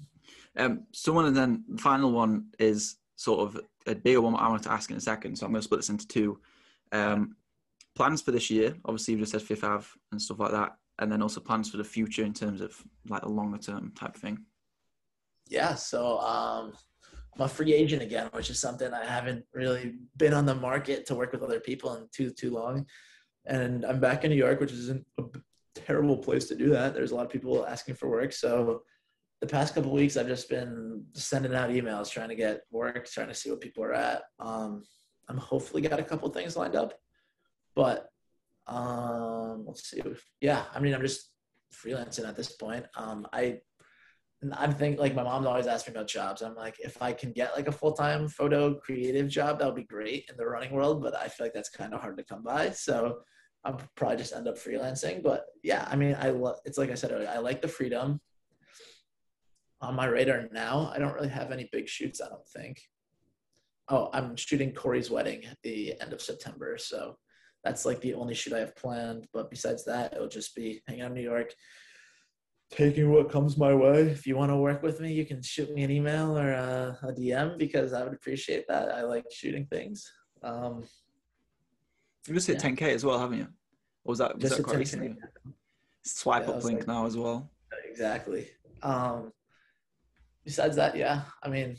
[0.56, 4.64] Um, someone and then the final one is sort of a bigger one I wanted
[4.66, 5.36] to ask in a second.
[5.36, 6.40] So I'm going to split this into two.
[6.92, 7.36] Um,
[7.96, 11.12] plans for this year, obviously you just said Fifth Ave and stuff like that, and
[11.12, 12.76] then also plans for the future in terms of
[13.10, 14.46] like a longer term type thing.
[15.50, 16.74] Yeah, so um,
[17.36, 21.06] I'm a free agent again, which is something I haven't really been on the market
[21.08, 22.86] to work with other people in too too long.
[23.46, 25.24] And I'm back in New York, which isn't a
[25.76, 26.94] terrible place to do that.
[26.94, 28.84] There's a lot of people asking for work, so
[29.42, 33.28] the past couple weeks I've just been sending out emails, trying to get work, trying
[33.28, 34.24] to see what people are at.
[34.40, 34.84] Um,
[35.28, 36.94] I'm hopefully got a couple things lined up,
[37.76, 38.08] but
[38.68, 40.02] um, let's see.
[40.40, 41.32] Yeah, I mean, I'm just
[41.74, 42.86] freelancing at this point.
[42.96, 43.60] Um, I
[44.52, 46.42] I'm thinking like my mom's always asking me about jobs.
[46.42, 49.76] I'm like, if I can get like a full time photo creative job, that would
[49.76, 51.02] be great in the running world.
[51.02, 52.72] But I feel like that's kind of hard to come by.
[52.72, 53.20] So
[53.64, 55.24] I'll probably just end up freelancing.
[55.24, 56.34] But yeah, I mean, I
[56.66, 58.20] it's like I said, I like the freedom.
[59.82, 62.22] On my radar now, I don't really have any big shoots.
[62.22, 62.82] I don't think.
[63.90, 67.18] Oh, I'm shooting Corey's wedding at the end of September, so
[67.66, 69.28] that's like the only shoot I have planned.
[69.34, 71.54] But besides that, it'll just be hanging out in New York,
[72.76, 74.02] taking what comes my way.
[74.02, 76.98] If you want to work with me, you can shoot me an email or a,
[77.04, 78.90] a DM because I would appreciate that.
[78.94, 80.12] I like shooting things.
[80.42, 80.84] Um,
[82.28, 82.70] You just hit Yeah.
[82.72, 83.48] 10k as well, haven't you?
[84.06, 85.16] Or was that was just that quite recently?
[86.04, 87.52] Swipe Yeah, up link like- now as well.
[87.90, 88.48] Exactly.
[88.82, 89.32] Um,
[90.44, 91.78] besides that, yeah, I mean,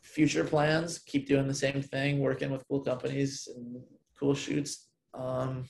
[0.00, 3.82] future plans, keep doing the same thing, working with cool companies and
[4.18, 4.88] cool shoots.
[5.14, 5.64] Um,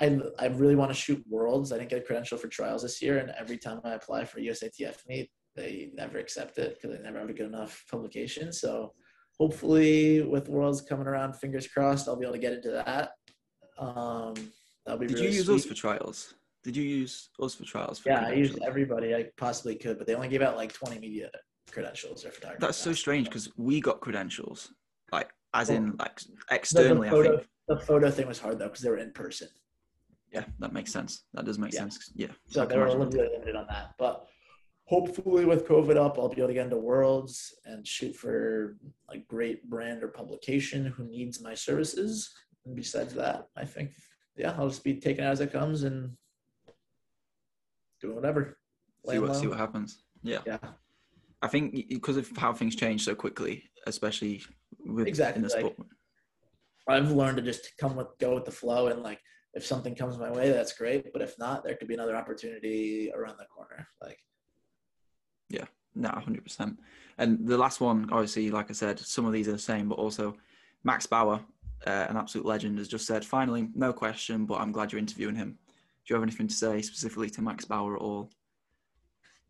[0.00, 1.72] I, I really want to shoot worlds.
[1.72, 4.40] I didn't get a credential for trials this year, and every time I apply for
[4.40, 8.52] USATF meet, they never accept it because they never have a good enough publication.
[8.52, 8.92] So
[9.38, 13.12] hopefully, with worlds coming around, fingers crossed, I'll be able to get into that.
[13.78, 14.34] Um,
[14.84, 15.56] that'll be Did really you use sweet.
[15.56, 16.34] us for trials?
[16.62, 17.98] Did you use those for trials?
[17.98, 20.98] For Yeah, I used everybody I possibly could, but they only gave out like 20
[20.98, 21.30] media
[21.70, 22.58] credentials or photography.
[22.60, 24.72] That's so strange because we got credentials,
[25.12, 27.08] like as in like the, externally.
[27.08, 27.46] I think.
[27.68, 29.48] the photo thing was hard though because they were in person,
[30.32, 31.24] Yeah, that makes sense.
[31.34, 31.80] That does make Yeah.
[31.80, 32.12] sense.
[32.14, 32.32] Yeah.
[32.46, 33.94] so they were a little bit limited on that.
[33.98, 34.26] But
[34.84, 38.76] hopefully, with COVID up, I'll be able to get into worlds and shoot for
[39.08, 42.32] like great brand or publication who needs my services.
[42.64, 43.92] And besides that, I think
[44.36, 46.16] yeah, I'll just be taking it as it comes and
[48.00, 48.58] doing whatever.
[49.08, 50.02] see what see what happens.
[50.22, 50.58] Yeah, Yeah,
[51.40, 54.42] I think because of how things change so quickly, especially
[54.80, 55.88] with Exactly, in the like- sport.
[56.88, 59.20] I've learned to just come with go with the flow and like
[59.56, 61.12] if something comes my way, that's great.
[61.12, 63.88] But if not, there could be another opportunity around the corner.
[64.02, 64.18] Like,
[65.48, 66.78] yeah, no, hundred percent.
[67.16, 69.98] And the last one, obviously, like I said, some of these are the same, but
[69.98, 70.36] also
[70.84, 71.40] Max Bauer,
[71.86, 75.34] uh, an absolute legend, has just said, finally, no question, but I'm glad you're interviewing
[75.34, 75.52] him.
[76.04, 78.30] Do you have anything to say specifically to Max Bauer at all?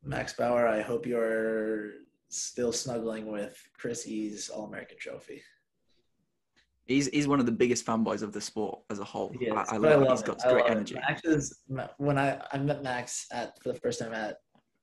[0.05, 1.91] Max Bauer, I hope you're
[2.29, 5.43] still snuggling with Chris E's All American trophy.
[6.87, 9.35] He's he's one of the biggest fanboys of the sport as a whole.
[9.41, 10.95] Is, I, I love, love He's got I great energy.
[10.95, 11.63] Max is
[11.99, 14.37] when I I met Max at for the first time at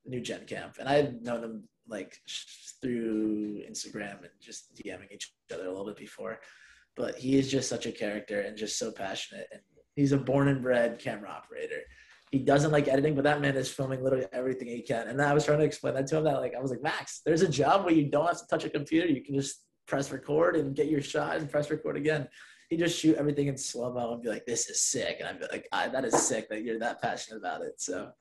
[0.05, 2.17] New Gen Camp, and I had known him like
[2.81, 6.39] through Instagram and just DMing each other a little bit before.
[6.95, 9.47] But he is just such a character and just so passionate.
[9.51, 9.61] And
[9.95, 11.81] he's a born and bred camera operator.
[12.31, 15.07] He doesn't like editing, but that man is filming literally everything he can.
[15.07, 16.23] And I was trying to explain that to him.
[16.25, 18.65] That like I was like, Max, there's a job where you don't have to touch
[18.65, 19.07] a computer.
[19.07, 22.27] You can just press record and get your shot and press record again.
[22.69, 25.39] He just shoot everything in slow mo and be like, "This is sick," and I'd
[25.39, 28.11] be like, I, "That is sick that you're that passionate about it." So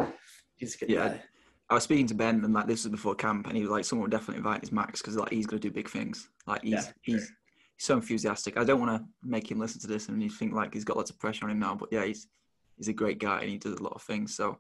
[0.57, 1.09] he's a good Yeah.
[1.09, 1.23] guy.
[1.71, 3.85] I was speaking to Ben, and like this was before camp, and he was like,
[3.85, 6.29] "Someone would definitely invite his Max because like he's going to do big things.
[6.47, 6.93] Like he's Yeah, sure.
[7.03, 7.33] he's
[7.77, 8.59] he's so enthusiastic.
[8.59, 10.97] I don't want to make him listen to this and you think like he's got
[10.99, 12.29] lots of pressure on him now, but yeah, he's
[12.77, 14.35] he's a great guy and he does a lot of things.
[14.35, 14.59] So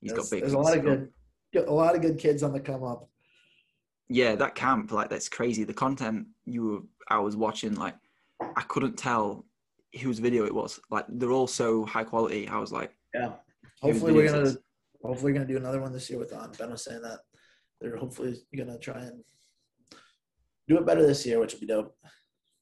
[0.00, 0.40] he's there's, got big.
[0.42, 1.08] there's a lot of good,
[1.66, 3.08] a lot of good kids on the come up.
[4.10, 5.62] Yeah, that camp, like that's crazy.
[5.64, 7.94] The content you were, I was watching, like
[8.56, 9.46] I couldn't tell
[10.02, 10.80] whose video it was.
[10.90, 12.48] Like they're all so high quality.
[12.48, 13.32] I was like, Yeah.
[13.80, 14.58] Hopefully we're gonna is-
[15.02, 16.52] hopefully we're gonna do another one this year with on.
[16.58, 17.20] Ben was saying that
[17.80, 19.22] they're hopefully gonna try and
[20.68, 21.96] do it better this year, which would be dope.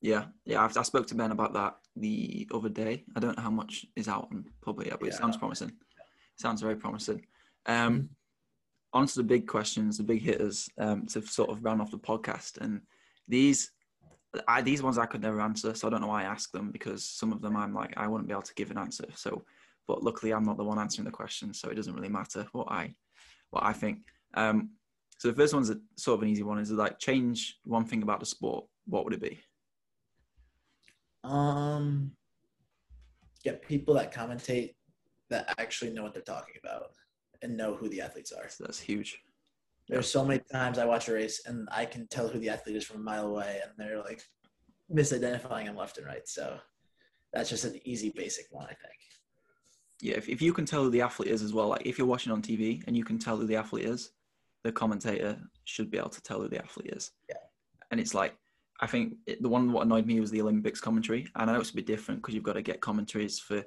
[0.00, 0.62] yeah, yeah.
[0.64, 3.04] I've, I spoke to Ben about that the other day.
[3.16, 5.72] I don't know how much is out on public yet, but it sounds promising.
[6.36, 7.26] sounds very promising.
[7.66, 8.10] Um,
[8.92, 11.98] on to the big questions, the big hitters, um, to sort of round off the
[11.98, 12.58] podcast.
[12.58, 12.80] And
[13.26, 13.70] these,
[14.46, 16.70] I, these ones I could never answer, so I don't know why I ask them
[16.70, 19.06] because some of them I'm like I wouldn't be able to give an answer.
[19.14, 19.44] So,
[19.86, 22.70] but luckily I'm not the one answering the questions, so it doesn't really matter what
[22.70, 22.94] I,
[23.50, 24.00] what I think.
[24.34, 24.70] Um,
[25.18, 26.58] so the first one's a, sort of an easy one.
[26.58, 28.66] Is like change one thing about the sport.
[28.86, 29.40] What would it be?
[31.24, 32.12] Um,
[33.44, 34.74] get people that commentate
[35.30, 36.92] that actually know what they're talking about
[37.42, 38.48] and know who the athletes are.
[38.48, 39.20] So that's huge.
[39.88, 42.76] There's so many times I watch a race and I can tell who the athlete
[42.76, 44.22] is from a mile away, and they're like
[44.92, 46.28] misidentifying them left and right.
[46.28, 46.58] So
[47.32, 48.98] that's just an easy, basic one, I think.
[50.00, 52.06] Yeah, if, if you can tell who the athlete is as well, like if you're
[52.06, 54.12] watching on TV and you can tell who the athlete is,
[54.62, 57.10] the commentator should be able to tell who the athlete is.
[57.28, 57.36] Yeah.
[57.90, 58.36] And it's like,
[58.80, 61.26] I think it, the one what annoyed me was the Olympics commentary.
[61.34, 63.64] And I know it's a bit different because you've got to get commentaries for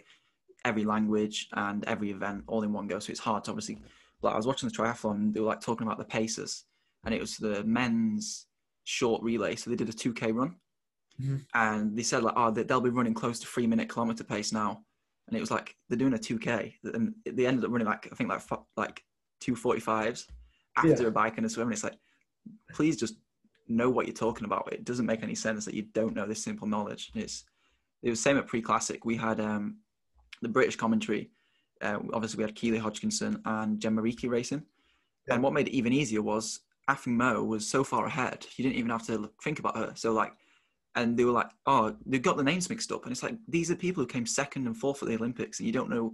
[0.65, 2.99] every language and every event all in one go.
[2.99, 3.79] So it's hard to obviously,
[4.21, 6.65] like I was watching the triathlon and they were like talking about the paces
[7.03, 8.45] and it was the men's
[8.83, 9.55] short relay.
[9.55, 10.55] So they did a 2K run
[11.19, 11.45] Mhm.
[11.53, 14.51] and they said like, oh, they- they'll be running close to three minute kilometer pace
[14.53, 14.85] now
[15.27, 18.15] and it was like they're doing a 2k and they ended up running like i
[18.15, 18.41] think like
[18.75, 19.03] like
[19.39, 20.27] 245s
[20.77, 21.07] after Yeah.
[21.07, 21.97] a bike and a swim and it's like
[22.73, 23.15] please just
[23.67, 26.43] know what you're talking about it doesn't make any sense that you don't know this
[26.43, 27.43] simple knowledge it's
[28.01, 29.77] it was same at pre-classic we had um
[30.41, 31.29] the british commentary
[31.81, 34.63] uh, obviously we had keely hodgkinson and jemma reekie racing
[35.27, 35.35] Yeah.
[35.35, 38.77] and what made it even easier was Athing Mu was so far ahead you didn't
[38.77, 40.33] even have to look- think about her so like
[40.93, 43.71] and they were like, "Oh, they've got the names mixed up," and it's like these
[43.71, 46.13] are people who came second and fourth at the Olympics, and you don't know,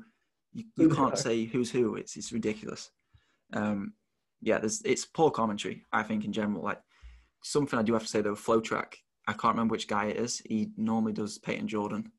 [0.53, 1.17] you, you can't are.
[1.17, 1.95] say who's who.
[1.95, 2.91] It's it's ridiculous.
[3.53, 3.93] Um,
[4.39, 5.83] yeah, there's it's poor commentary.
[5.91, 6.79] I think in general, like
[7.41, 8.93] something I do have to say though, FloTrack.
[9.27, 10.43] I can't remember which guy it is.
[10.45, 12.11] He normally does Payton Jordan,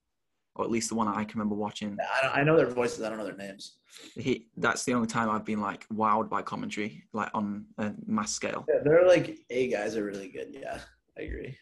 [0.58, 1.96] or at least the one that I can remember watching.
[2.22, 3.02] I, I know their voices.
[3.02, 3.76] I don't know their names.
[4.14, 8.32] He that's the only time I've been like wowed by commentary, like on a mass
[8.32, 8.66] scale.
[8.68, 10.48] Yeah, they're like A guys are really good.
[10.52, 10.78] Yeah,
[11.16, 11.56] I agree.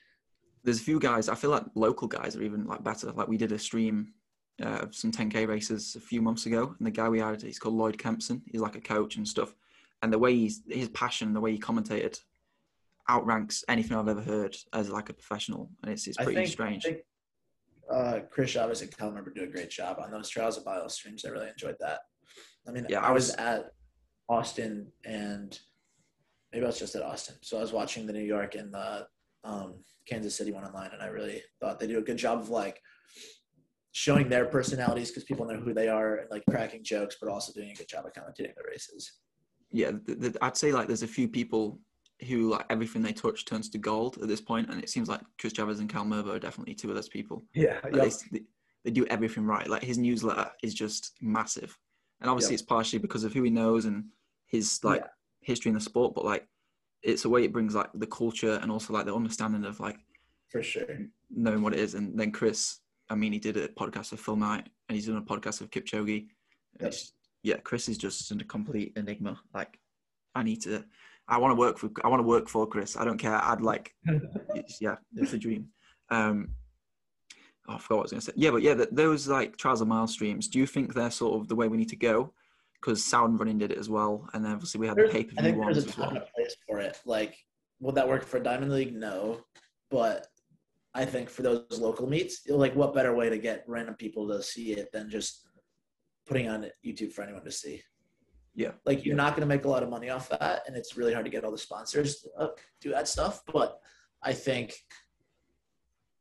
[0.64, 1.28] there's a few guys.
[1.28, 3.12] I feel like local guys are even like better.
[3.12, 4.12] Like we did a stream
[4.62, 7.58] uh, of some 10k races a few months ago, and the guy we had, he's
[7.58, 8.42] called Lloyd Kempson.
[8.46, 9.54] He's like a coach and stuff.
[10.02, 12.18] And the way he's his passion, the way he commentated,
[13.08, 16.48] outranks anything I've ever heard as like a professional, and it's it's I pretty think,
[16.50, 16.84] strange.
[16.86, 17.02] I think
[17.90, 20.94] uh, Chris Chavez and Kyle Merber do a great job on those Trials of Miles
[20.94, 21.24] streams.
[21.24, 22.00] I really enjoyed that.
[22.66, 23.70] I mean, Yeah, I was at
[24.28, 25.58] Austin and
[26.52, 27.36] maybe I was just at Austin.
[27.42, 29.06] So I was watching the New York and the
[29.44, 29.76] um,
[30.08, 32.80] Kansas City one online, and I really thought they do a good job of like
[33.92, 37.52] showing their personalities because people know who they are and like cracking jokes, but also
[37.52, 39.20] doing a good job of commentating the races.
[39.72, 41.78] yeah, th th I'd say like there's a few people
[42.26, 45.20] who like everything they touch turns to gold at this point, and it seems like
[45.38, 47.44] Chris Chavez and Kyle Merber are definitely two of those people.
[47.54, 48.44] Yeah, Like, they, they,
[48.84, 49.68] they do everything right.
[49.68, 51.76] Like his newsletter is just massive,
[52.20, 54.04] and obviously it's partially because of who he knows and
[54.46, 55.08] his like Yeah.
[55.40, 56.46] history in the sport, but like
[57.02, 59.98] it's a way it brings like the culture and also like the understanding of like
[60.48, 60.98] for sure.
[61.30, 61.94] knowing what it is.
[61.94, 62.78] And then Chris,
[63.10, 65.70] I mean, he did a podcast with Phil Knight, and he's done a podcast with
[65.70, 66.28] Kipchoge.
[66.80, 66.94] Yep.
[67.42, 69.38] Yeah, Chris is just a complete enigma.
[69.54, 69.78] Like,
[70.34, 70.84] I need to.
[71.28, 71.90] I want to work for.
[72.04, 72.96] I want to work for Chris.
[72.96, 73.34] I don't care.
[73.42, 73.92] I'd like.
[74.54, 75.68] it's, yeah, it's a dream.
[76.10, 76.50] Um,
[77.68, 78.32] oh, I forgot what I was going to say.
[78.36, 80.48] Yeah, but yeah, th those like trials of mile streams.
[80.48, 82.32] Do you think they're sort of the way we need to go?
[82.80, 85.24] Because Sound Running did it as well, and then obviously we had the There's- pay
[85.24, 86.16] per I view think ones there's a as well.
[86.16, 87.00] of place for it.
[87.04, 87.34] Like,
[87.80, 88.94] would that work for Diamond League?
[88.94, 89.40] No,
[89.90, 90.28] but
[90.94, 94.42] I think for those local meets, like, what better way to get random people to
[94.42, 95.42] see it than just
[96.26, 97.82] putting on YouTube for anyone to see?
[98.56, 98.72] Yeah.
[98.84, 101.12] Like, you're not going to make a lot of money off that, and it's really
[101.12, 102.48] hard to get all the sponsors to uh,
[102.80, 103.42] do that stuff.
[103.52, 103.78] But
[104.22, 104.74] I think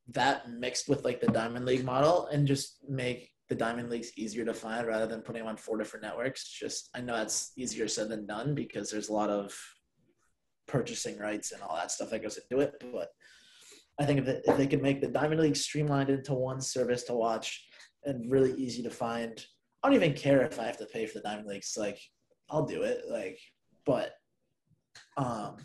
[0.09, 4.45] that mixed with like the Diamond League model and just make the Diamond Leagues easier
[4.45, 6.47] to find rather than putting them on four different networks.
[6.47, 9.57] Just I know that's easier said than done because there's a lot of
[10.67, 12.73] purchasing rights and all that stuff that goes into it.
[12.91, 13.09] But
[13.99, 17.03] I think if, it, if they could make the Diamond League streamlined into one service
[17.03, 17.65] to watch
[18.03, 19.43] and really easy to find,
[19.81, 21.75] I don't even care if I have to pay for the Diamond Leagues.
[21.77, 21.99] Like
[22.49, 23.03] I'll do it.
[23.09, 23.39] Like,
[23.85, 24.13] but
[25.17, 25.57] um,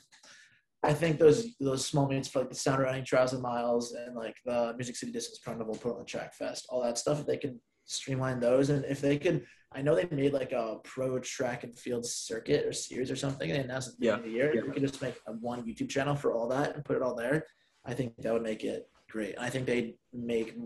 [0.82, 4.16] I think those those small meets for like the Sound Running Trials and Miles and
[4.16, 7.20] like the Music City Distance Carnival, Portland Track Fest, all that stuff.
[7.20, 10.76] If they could streamline those, and if they could, I know they made like a
[10.84, 13.50] pro track and field circuit or series or something.
[13.50, 14.12] They announced at the Yeah.
[14.14, 14.54] end of the year.
[14.54, 14.60] Yeah.
[14.60, 17.02] If we could just make a one YouTube channel for all that and put it
[17.02, 17.46] all there,
[17.84, 19.34] I think that would make it great.
[19.34, 20.56] And I think they'd make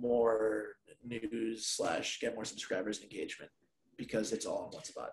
[0.00, 3.50] more news slash get more subscribers and engagement
[3.98, 5.10] because it's all in one spot.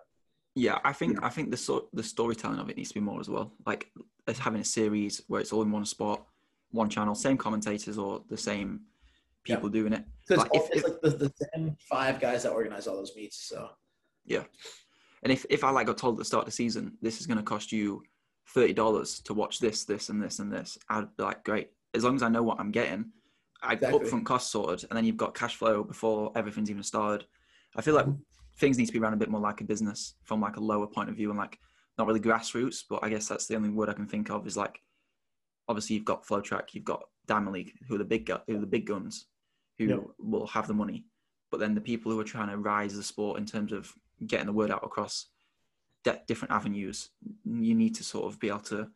[0.54, 3.20] Yeah, I think I think the sort the storytelling of it needs to be more
[3.20, 3.52] as well.
[3.66, 3.90] Like
[4.26, 6.24] it's having a series where it's all in one spot,
[6.70, 8.80] one channel, same commentators or the same
[9.44, 10.04] people doing it.
[10.26, 13.36] Because Like, if- it's like the, the same five guys that organize all those meets.
[13.36, 13.68] So
[14.24, 14.44] yeah,
[15.22, 17.26] And if, if I like got told at the start of the season, this is
[17.26, 18.02] going to cost you
[18.48, 21.70] thirty dollars to watch this, this, and this, and this, I'd be like, great.
[21.94, 23.12] As long as I know what I'm getting,
[23.62, 24.00] I Exactly.
[24.00, 27.26] upfront cost sorted, and then you've got cash flow before everything's even started.
[27.76, 28.20] I feel like mm-hmm.
[28.58, 30.86] Things need to be run a bit more like a business from like a lower
[30.86, 31.58] point of view and like
[31.98, 34.56] not really grassroots, but I guess that's the only word I can think of is
[34.56, 34.80] like
[35.68, 38.60] obviously you've got FloTrack, you've got Diamond League, who are the big gu- who are
[38.60, 39.26] the big guns,
[39.78, 40.00] who Yep.
[40.18, 41.04] will have the money,
[41.50, 43.92] but then the people who are trying to rise the sport in terms of
[44.26, 45.26] getting the word out across
[46.04, 47.10] di- different avenues,
[47.44, 48.88] you need to sort of be able to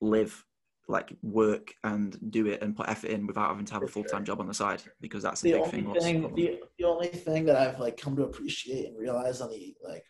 [0.00, 0.44] live,
[0.86, 4.04] like work and do it and put effort in without having to have a full
[4.04, 5.94] time job on the side because that's a the big thing.
[5.94, 9.74] thing, the, the only thing that I've like come to appreciate and realize on the
[9.82, 10.04] like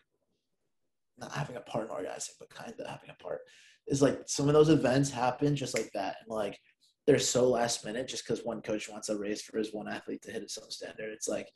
[1.17, 3.39] not having a part in organizing, but kind of having a part
[3.87, 6.59] is like some of those events happen just like that, and like
[7.07, 10.21] they're so last minute just because one coach wants a race for his one athlete
[10.23, 11.11] to hit his own standard.
[11.13, 11.47] It's like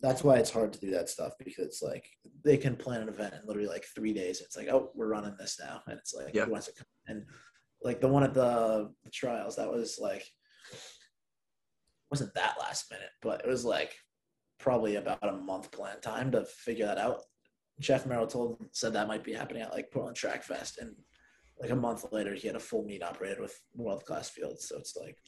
[0.00, 2.04] that's why it's hard to do that stuff because like
[2.44, 4.40] they can plan an event in literally like three days.
[4.40, 6.46] It's like oh we're running this now, and it's like Yeah.
[6.46, 7.24] who wants to come and
[7.84, 10.24] like the one at the, the trials that was like
[12.10, 13.94] wasn't that last minute, but it was like
[14.58, 17.20] probably about a month plan time to figure that out.
[17.80, 20.94] Jeff Merrill told said that might be happening at like Portland Track Fest, and
[21.60, 24.68] like a month later, he had a full meet operated with world class fields.
[24.68, 25.18] So it's like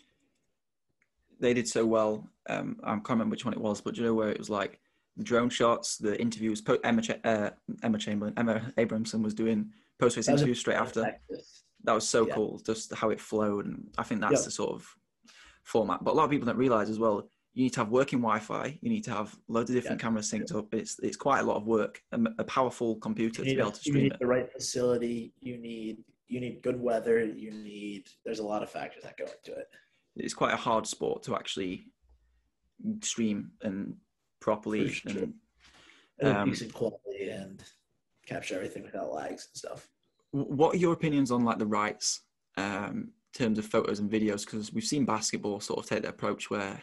[1.41, 2.29] they did so well.
[2.49, 4.49] Um, I can't remember which one it was, but do you know where it was
[4.51, 4.81] like
[5.17, 6.61] the drone shots, the interviews.
[6.61, 7.51] Po- Emma, Ch- uh,
[7.83, 11.03] Emma Chamberlain, Emma Abrahamson was doing post race interviews straight after.
[11.87, 12.35] That was so Yeah.
[12.35, 14.45] cool, just how it flowed, and I think that's Yep.
[14.45, 14.97] the sort of
[15.63, 16.03] format.
[16.05, 17.31] But a lot of people don't realize as well.
[17.55, 18.79] You need to have working Wi-Fi.
[18.83, 20.75] You need to have loads of different cameras synced up.
[20.75, 22.03] It's it's quite a lot of work.
[22.13, 23.97] A, a powerful computer to be able to stream.
[23.97, 24.19] you need it.
[24.19, 25.33] the right facility.
[25.41, 27.25] You need you need good weather.
[27.25, 29.69] You need there's a lot of factors that go into it.
[30.17, 31.87] It's quite a hard sport to actually
[33.03, 33.97] stream and
[34.41, 34.89] properly.
[34.89, 35.13] Sure.
[35.23, 35.35] And,
[36.19, 37.63] And Um, decent quality and
[38.27, 39.89] capture everything without lags and stuff.
[40.45, 42.21] What are your opinions on like the rights
[42.57, 44.45] um, in terms of photos and videos?
[44.45, 46.81] Because we've seen basketball sort of take the approach where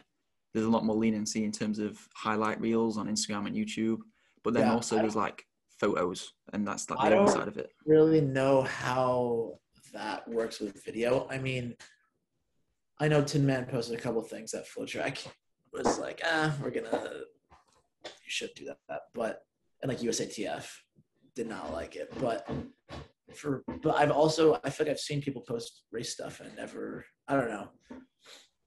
[0.54, 3.99] there's a lot more leniency in terms of highlight reels on Instagram and YouTube,
[4.43, 5.45] but then Yeah, also there's like
[5.80, 7.72] photos, and that's like the other side of it.
[7.86, 9.60] really know how
[9.93, 11.28] that works with video.
[11.30, 11.76] I mean,
[12.99, 15.28] I know Tinman posted a couple of things that FloTrack
[15.72, 17.22] was like, ah, we're gonna,
[18.06, 19.45] you should do that, but
[19.82, 20.66] and like USATF
[21.36, 22.47] did not like it, but
[23.36, 27.05] for but I've also I feel like I've seen people post race stuff and never
[27.27, 27.69] I don't know.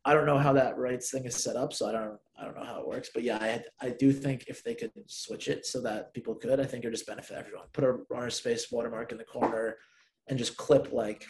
[0.04, 2.56] I don't know how that rights thing is set up, so I don't I don't
[2.56, 3.10] know how it works.
[3.12, 6.60] But yeah, I I do think if they could switch it so that people could,
[6.60, 7.66] I think it would just benefit everyone.
[7.72, 9.76] Put a RunnerSpace watermark in the corner
[10.28, 11.26] and just clip like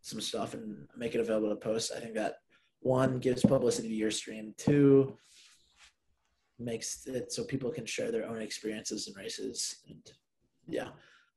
[0.00, 1.92] some stuff and make it available to post.
[1.96, 2.34] I think that
[2.80, 4.54] one gives publicity to your stream.
[4.58, 5.16] Two
[6.58, 9.76] makes it so people can share their own experiences and races.
[9.88, 10.02] And
[10.68, 10.88] yeah.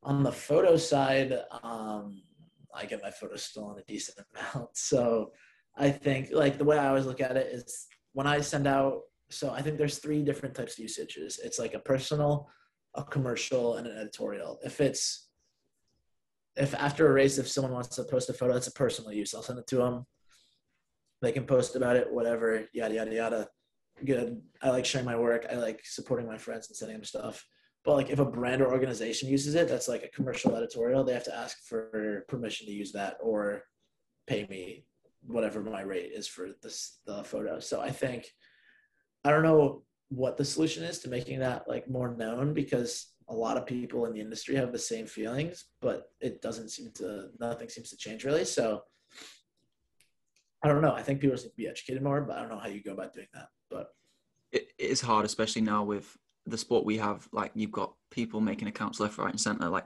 [0.06, 1.34] On the photo side,
[1.64, 2.22] um,
[2.74, 4.70] I get my photos stolen a decent amount.
[4.76, 5.32] So
[5.78, 9.01] I think like the way I always look at it is when I send out.
[9.30, 11.39] So I think there's three different types of usages.
[11.43, 12.47] It's like a personal,
[12.93, 14.60] a commercial, and an editorial.
[14.64, 15.28] If it's
[16.56, 19.34] if after a race, if someone wants to post a photo, that's a personal use.
[19.34, 20.06] I'll send it to them.
[21.22, 23.47] They can post about it, whatever, yada yada yada.
[24.03, 24.41] Good.
[24.62, 25.45] I like sharing my work.
[25.51, 27.45] I like supporting my friends and sending them stuff.
[27.86, 31.03] But like if a brand or organization uses it, that's like a commercial editorial.
[31.03, 33.63] They have to ask for permission to use that or
[34.25, 34.86] pay me
[35.27, 37.59] whatever my rate is for this the photo.
[37.59, 38.25] So I think
[39.23, 43.36] I don't know what the solution is to making that like more known because a
[43.36, 47.29] lot of people in the industry have the same feelings, but it doesn't seem to
[47.39, 48.45] nothing seems to change really.
[48.45, 48.81] So
[50.63, 50.93] I don't know.
[50.93, 53.13] I think people to be educated more, but I don't know how you go about
[53.13, 53.49] doing that.
[53.69, 53.89] But
[54.51, 57.28] it is hard, especially now with the sport we have.
[57.32, 59.70] Like you've got people making accounts left, right, and center.
[59.70, 59.86] Like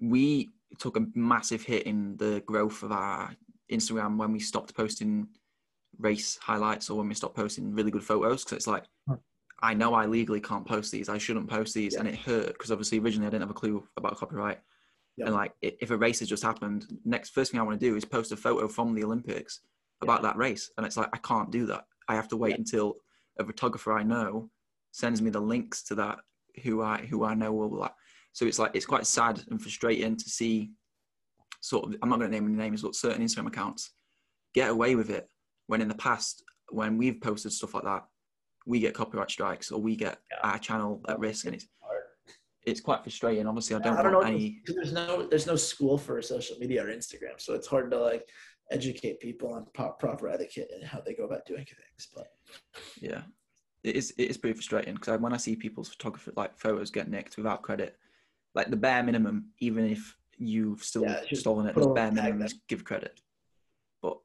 [0.00, 3.34] we took a massive hit in the growth of our
[3.70, 5.28] Instagram when we stopped posting
[5.98, 8.84] race highlights or when we stopped posting really good photos because it's like
[9.64, 11.08] I know I legally can't post these.
[11.08, 12.00] I shouldn't post these, yeah.
[12.00, 14.60] and it hurt because obviously originally I didn't have a clue about copyright.
[15.16, 15.26] Yeah.
[15.26, 17.96] And like, if a race has just happened, next first thing I want to do
[17.96, 19.60] is post a photo from the Olympics
[20.02, 20.28] about yeah.
[20.28, 21.86] that race, and it's like I can't do that.
[22.08, 22.96] I have to wait until
[23.38, 24.50] a photographer I know
[24.94, 26.18] sends me the links to that
[26.62, 27.92] who I who I know will like.
[28.32, 30.70] So it's like it's quite sad and frustrating to see
[31.60, 33.92] sort of I'm not going to name any names, but certain Instagram accounts
[34.54, 35.28] get away with it
[35.66, 38.04] when in the past when we've posted stuff like that
[38.66, 40.50] we get copyright strikes or we get yeah.
[40.50, 41.66] our channel at risk, and it's
[42.66, 43.46] it's quite frustrating.
[43.46, 44.62] Obviously, I don't, I don't want know, any.
[44.64, 48.26] There's no there's no school for social media or Instagram, so it's hard to like
[48.70, 52.08] educate people on proper etiquette and how they go about doing things.
[52.14, 52.28] But
[53.00, 53.22] yeah,
[53.84, 57.10] it is it is pretty frustrating because when I see people's photography like photos get
[57.10, 57.96] nicked without credit,
[58.54, 62.54] like the bare minimum, even if you've still yeah, stolen it, the bare minimum is
[62.66, 63.20] give credit.
[64.00, 64.18] But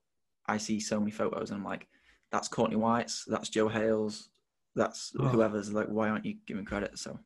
[0.48, 1.88] I see so many photos and I'm like,
[2.32, 4.30] that's Courtney White's, that's Joe Hale's,
[4.76, 5.28] that's oh.
[5.28, 6.98] whoever's like, why aren't you giving credit?
[6.98, 7.20] So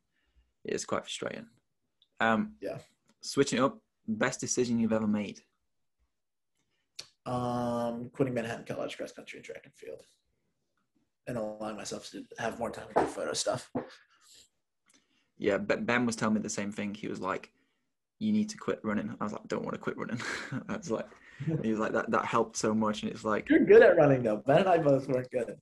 [0.64, 1.46] it is quite frustrating.
[2.20, 2.78] Um, yeah.
[3.20, 3.78] Switching up,
[4.08, 5.40] best decision you've ever made?
[7.26, 10.02] Um, quitting Manhattan College cross country and track and field,
[11.26, 13.70] and allowing myself to have more time to do photo stuff.
[15.38, 16.94] Yeah, but Ben was telling me the same thing.
[16.94, 17.50] He was like,
[18.18, 20.20] "You need to quit running." I was like, "I don't want to quit running."
[20.68, 21.08] I was like,
[21.62, 24.22] he was like that that helped so much and it's like you're good at running
[24.22, 25.56] though ben and i both weren't good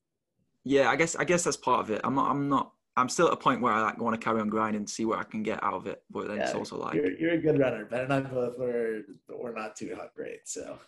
[0.65, 3.27] yeah i guess i guess that's part of it i'm not i'm not i'm still
[3.27, 5.25] at a point where i like want to carry on grinding and see what i
[5.25, 7.59] can get out of it but then yeah, it's also like you're, you're, a good
[7.59, 10.79] runner ben and i both were we're not too hot great so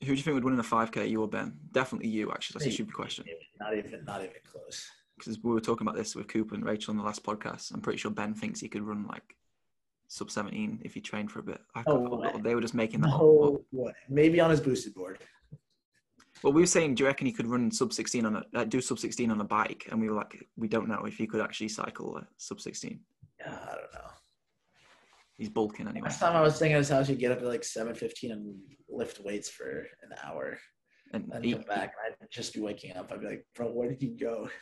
[0.00, 2.58] who do you think would win in a 5k you or ben definitely you actually
[2.58, 3.24] that's a stupid question
[3.60, 6.90] not even not even close because we were talking about this with cooper and rachel
[6.90, 9.34] on the last podcast i'm pretty sure ben thinks he could run like
[10.08, 11.60] sub 17 if he trained for a bit.
[11.74, 13.64] I no they were just making that no.
[14.08, 15.18] Maybe on his boosted board.
[16.42, 18.64] Well, we were saying, do you reckon he could run sub 16 on a uh,
[18.64, 19.88] do sub 16 on a bike?
[19.90, 23.00] And we were like, we don't know if he could actually cycle a sub 16.
[23.40, 24.10] Yeah, I don't know.
[25.36, 26.08] He's bulking anyway.
[26.08, 28.54] Last time I was staying at his house, he'd get up at like 7:15 and
[28.88, 30.58] lift weights for an hour,
[31.12, 31.94] and then he, come back.
[32.06, 33.10] And I'd just be waking up.
[33.12, 34.48] I'd be like, bro, where did he go?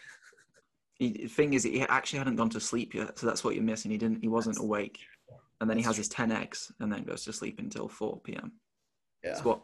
[0.96, 3.64] He, the thing is, he actually hadn't gone to sleep yet, so that's what you're
[3.64, 3.90] missing.
[3.90, 4.20] He didn't.
[4.20, 5.00] He wasn't that's, awake
[5.62, 8.50] and then he has his 10x and then goes to sleep until 4 p.m.
[9.22, 9.30] Yeah.
[9.30, 9.62] That's what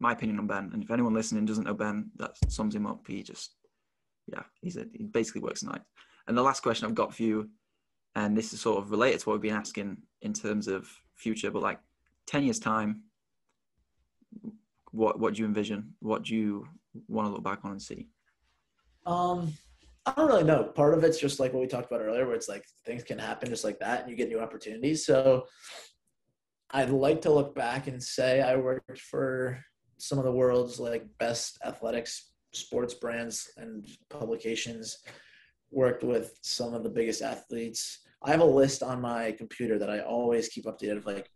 [0.00, 0.70] my opinion on Ben.
[0.72, 3.06] And if anyone listening doesn't know Ben, that sums him up.
[3.06, 3.54] He just,
[4.26, 5.82] yeah, he's a, he basically works night.
[6.26, 7.48] And the last question I've got for you,
[8.16, 11.50] and this is sort of related to what we've been asking in terms of future,
[11.50, 11.78] but like
[12.26, 13.02] 10 years time,
[14.90, 15.92] what what do you envision?
[16.00, 16.66] What do you
[17.06, 18.08] want to look back on and see?
[19.04, 19.52] Um,
[20.06, 20.64] I don't really know.
[20.64, 23.18] Part of it's just like what we talked about earlier, where it's like things can
[23.18, 25.04] happen just like that and you get new opportunities.
[25.04, 25.44] So
[26.70, 29.62] I'd like to look back and say I worked for
[29.98, 34.98] some of the world's like best athletics sports brands and publications,
[35.70, 38.05] worked with some of the biggest athletes.
[38.22, 41.30] I have a list on my computer that I always keep updated of like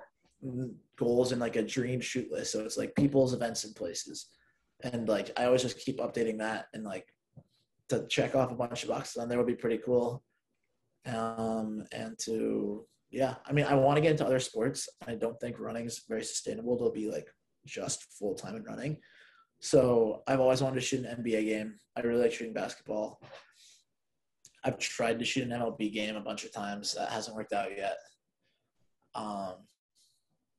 [0.96, 2.52] goals and like a dream shoot list.
[2.52, 4.26] So it's like people's events and places.
[4.82, 7.06] And like I always just keep updating that and like
[7.90, 10.22] to check off a bunch of boxes on there would be pretty cool.
[11.06, 14.88] Um, and to yeah, I mean, I want to get into other sports.
[15.06, 17.26] I don't think running is very sustainable to be like
[17.66, 18.98] just full time in running.
[19.60, 21.74] So I've always wanted to shoot an NBA game.
[21.96, 23.20] I really like shooting basketball.
[24.62, 26.94] I've tried to shoot an MLB game a bunch of times.
[26.94, 27.96] That hasn't worked out yet.
[29.14, 29.54] Um,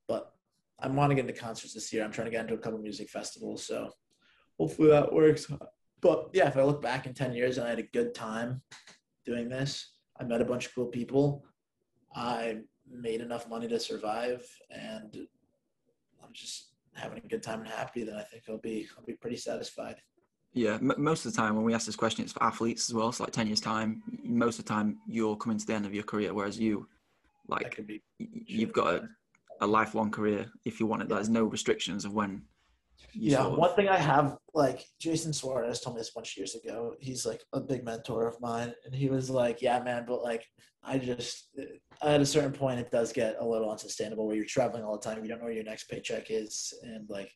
[0.08, 0.34] but
[0.80, 2.04] I want to get into concerts this year.
[2.04, 3.66] I'm trying to get into a couple music festivals.
[3.66, 3.92] So
[4.58, 5.48] hopefully that works.
[6.02, 8.62] But yeah, if I look back in 10 years and I had a good time
[9.26, 11.46] doing this, I met a bunch of cool people.
[12.16, 15.16] I made enough money to survive and
[16.24, 19.14] I'm just having a good time and happy, then I think I'll be I'll be
[19.14, 19.96] pretty satisfied.
[20.54, 22.94] Yeah, m- most of the time when we ask this question, it's for athletes as
[22.94, 23.10] well.
[23.10, 24.04] It's like ten years time.
[24.24, 26.88] Most of the time, you're coming to the end of your career, whereas you,
[27.48, 29.10] like, be y- you've got a,
[29.62, 31.10] a lifelong career if you want it.
[31.10, 32.44] There's no restrictions of when.
[33.14, 36.14] You yeah sort of- one thing i have like jason suarez told me this a
[36.14, 39.60] bunch of years ago he's like a big mentor of mine and he was like
[39.62, 40.46] yeah man but like
[40.84, 44.46] i just uh, at a certain point it does get a little unsustainable where you're
[44.46, 47.32] traveling all the time you don't know where your next paycheck is and like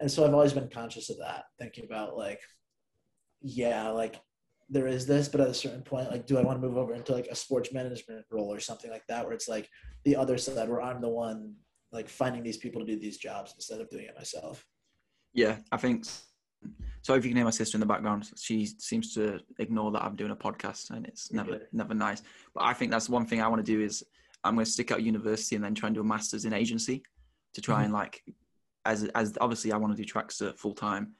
[0.00, 2.40] and so i've always been conscious of that thinking about like
[3.40, 4.20] yeah like
[4.68, 6.94] there is this but at a certain point like do i want to move over
[6.94, 9.68] into like a sports management role or something like that where it's like
[10.04, 11.54] the other side where i'm the one
[11.92, 14.64] like finding these people to do these jobs instead of doing it myself
[15.36, 16.06] Yeah, I think.
[17.02, 20.02] So if you can hear my sister in the background, she seems to ignore that
[20.02, 21.66] I'm doing a podcast, and it's never good.
[21.72, 22.22] never nice.
[22.54, 24.02] But I think that's one thing I want to do is
[24.42, 27.02] I'm going to stick out university and then try and do a master's in agency
[27.52, 27.84] to try mm-hmm.
[27.84, 28.22] and like
[28.86, 31.12] as as obviously I want to do tracks full time,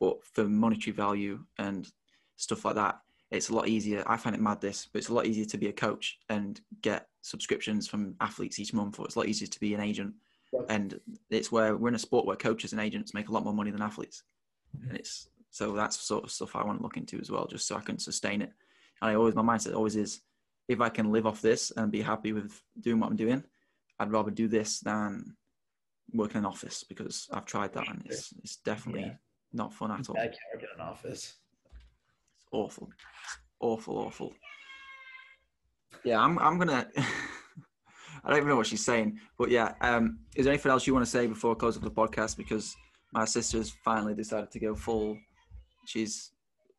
[0.00, 1.88] but for monetary value and
[2.36, 3.00] stuff like that,
[3.30, 4.04] it's a lot easier.
[4.06, 6.60] I find it mad this, but it's a lot easier to be a coach and
[6.82, 10.14] get subscriptions from athletes each month, or it's a lot easier to be an agent.
[10.68, 11.00] And
[11.30, 13.72] it's where we're in a sport where coaches and agents make a lot more money
[13.72, 14.22] than athletes
[14.76, 14.88] mm-hmm.
[14.88, 17.68] and it's so that's sort of stuff I want to look into as well, just
[17.68, 18.52] so I can sustain it.
[19.00, 20.20] And I always my mindset always is,
[20.66, 23.44] if I can live off this and be happy with doing what I'm doing,
[24.00, 25.36] I'd rather do this than
[26.12, 29.14] work in an office because I've tried that and it's it's definitely Yeah.
[29.52, 30.16] not fun at all.
[30.18, 31.34] I can't work in an office.
[32.36, 34.32] It's awful, it's awful, awful.
[36.04, 36.88] Yeah, I'm I'm gonna.
[38.26, 39.74] I don't even know what she's saying, but yeah.
[39.82, 42.36] Um, is there anything else you want to say before I close up the podcast?
[42.36, 42.74] Because
[43.12, 45.18] my sister's finally decided to go full.
[45.86, 46.30] She's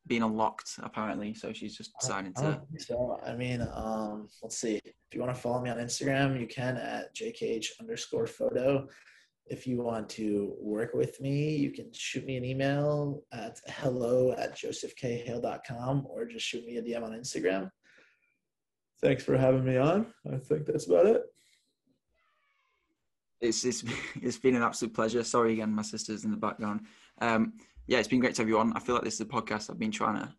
[0.08, 2.48] been unlocked apparently, so she's just deciding I to.
[2.48, 4.80] don't so I mean, um, let's see.
[4.84, 8.88] If you want to follow me on Instagram, you can at jkh underscore photo.
[9.48, 14.32] If you want to work with me, you can shoot me an email at hello
[14.32, 17.70] at josephkhale.com or just shoot me a DM on Instagram.
[19.02, 20.08] Thanks for having me on.
[20.32, 21.22] I think that's about it.
[23.40, 23.84] It's it's
[24.22, 25.24] it's been an absolute pleasure.
[25.24, 26.82] Sorry again, my sister's in the background.
[27.22, 27.54] Um,
[27.86, 28.74] yeah, it's been great to have you on.
[28.74, 30.34] I feel like this is a podcast I've been trying to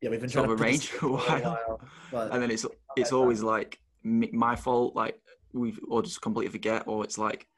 [0.00, 1.80] Yeah, we've been trying to arrange for a while.
[2.12, 2.64] but and then it's
[2.96, 5.20] it's always like my fault like
[5.52, 7.48] we've or just completely forget or it's like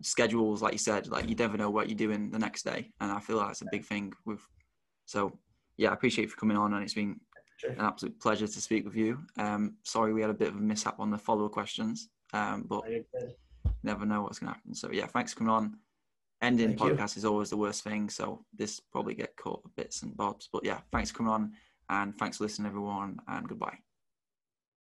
[0.00, 3.10] schedules like you said like you never know what you're doing the next day and
[3.10, 4.40] i feel like that's a big thing with
[5.06, 5.36] so
[5.76, 7.20] yeah i appreciate you for coming on and it's been
[7.58, 7.70] Sure.
[7.70, 9.18] an absolute pleasure to speak with you.
[9.36, 12.62] Um sorry we had a bit of a mishap on the follow up questions um
[12.68, 12.84] but
[13.82, 14.74] never know what's going to happen.
[14.76, 15.76] So yeah thanks for coming on.
[16.40, 16.96] Ending Thank you.
[16.96, 20.64] podcast is always the worst thing so this probably get caught bits and bobs but
[20.64, 21.52] yeah thanks for coming on
[21.90, 23.78] and thanks for listening everyone and goodbye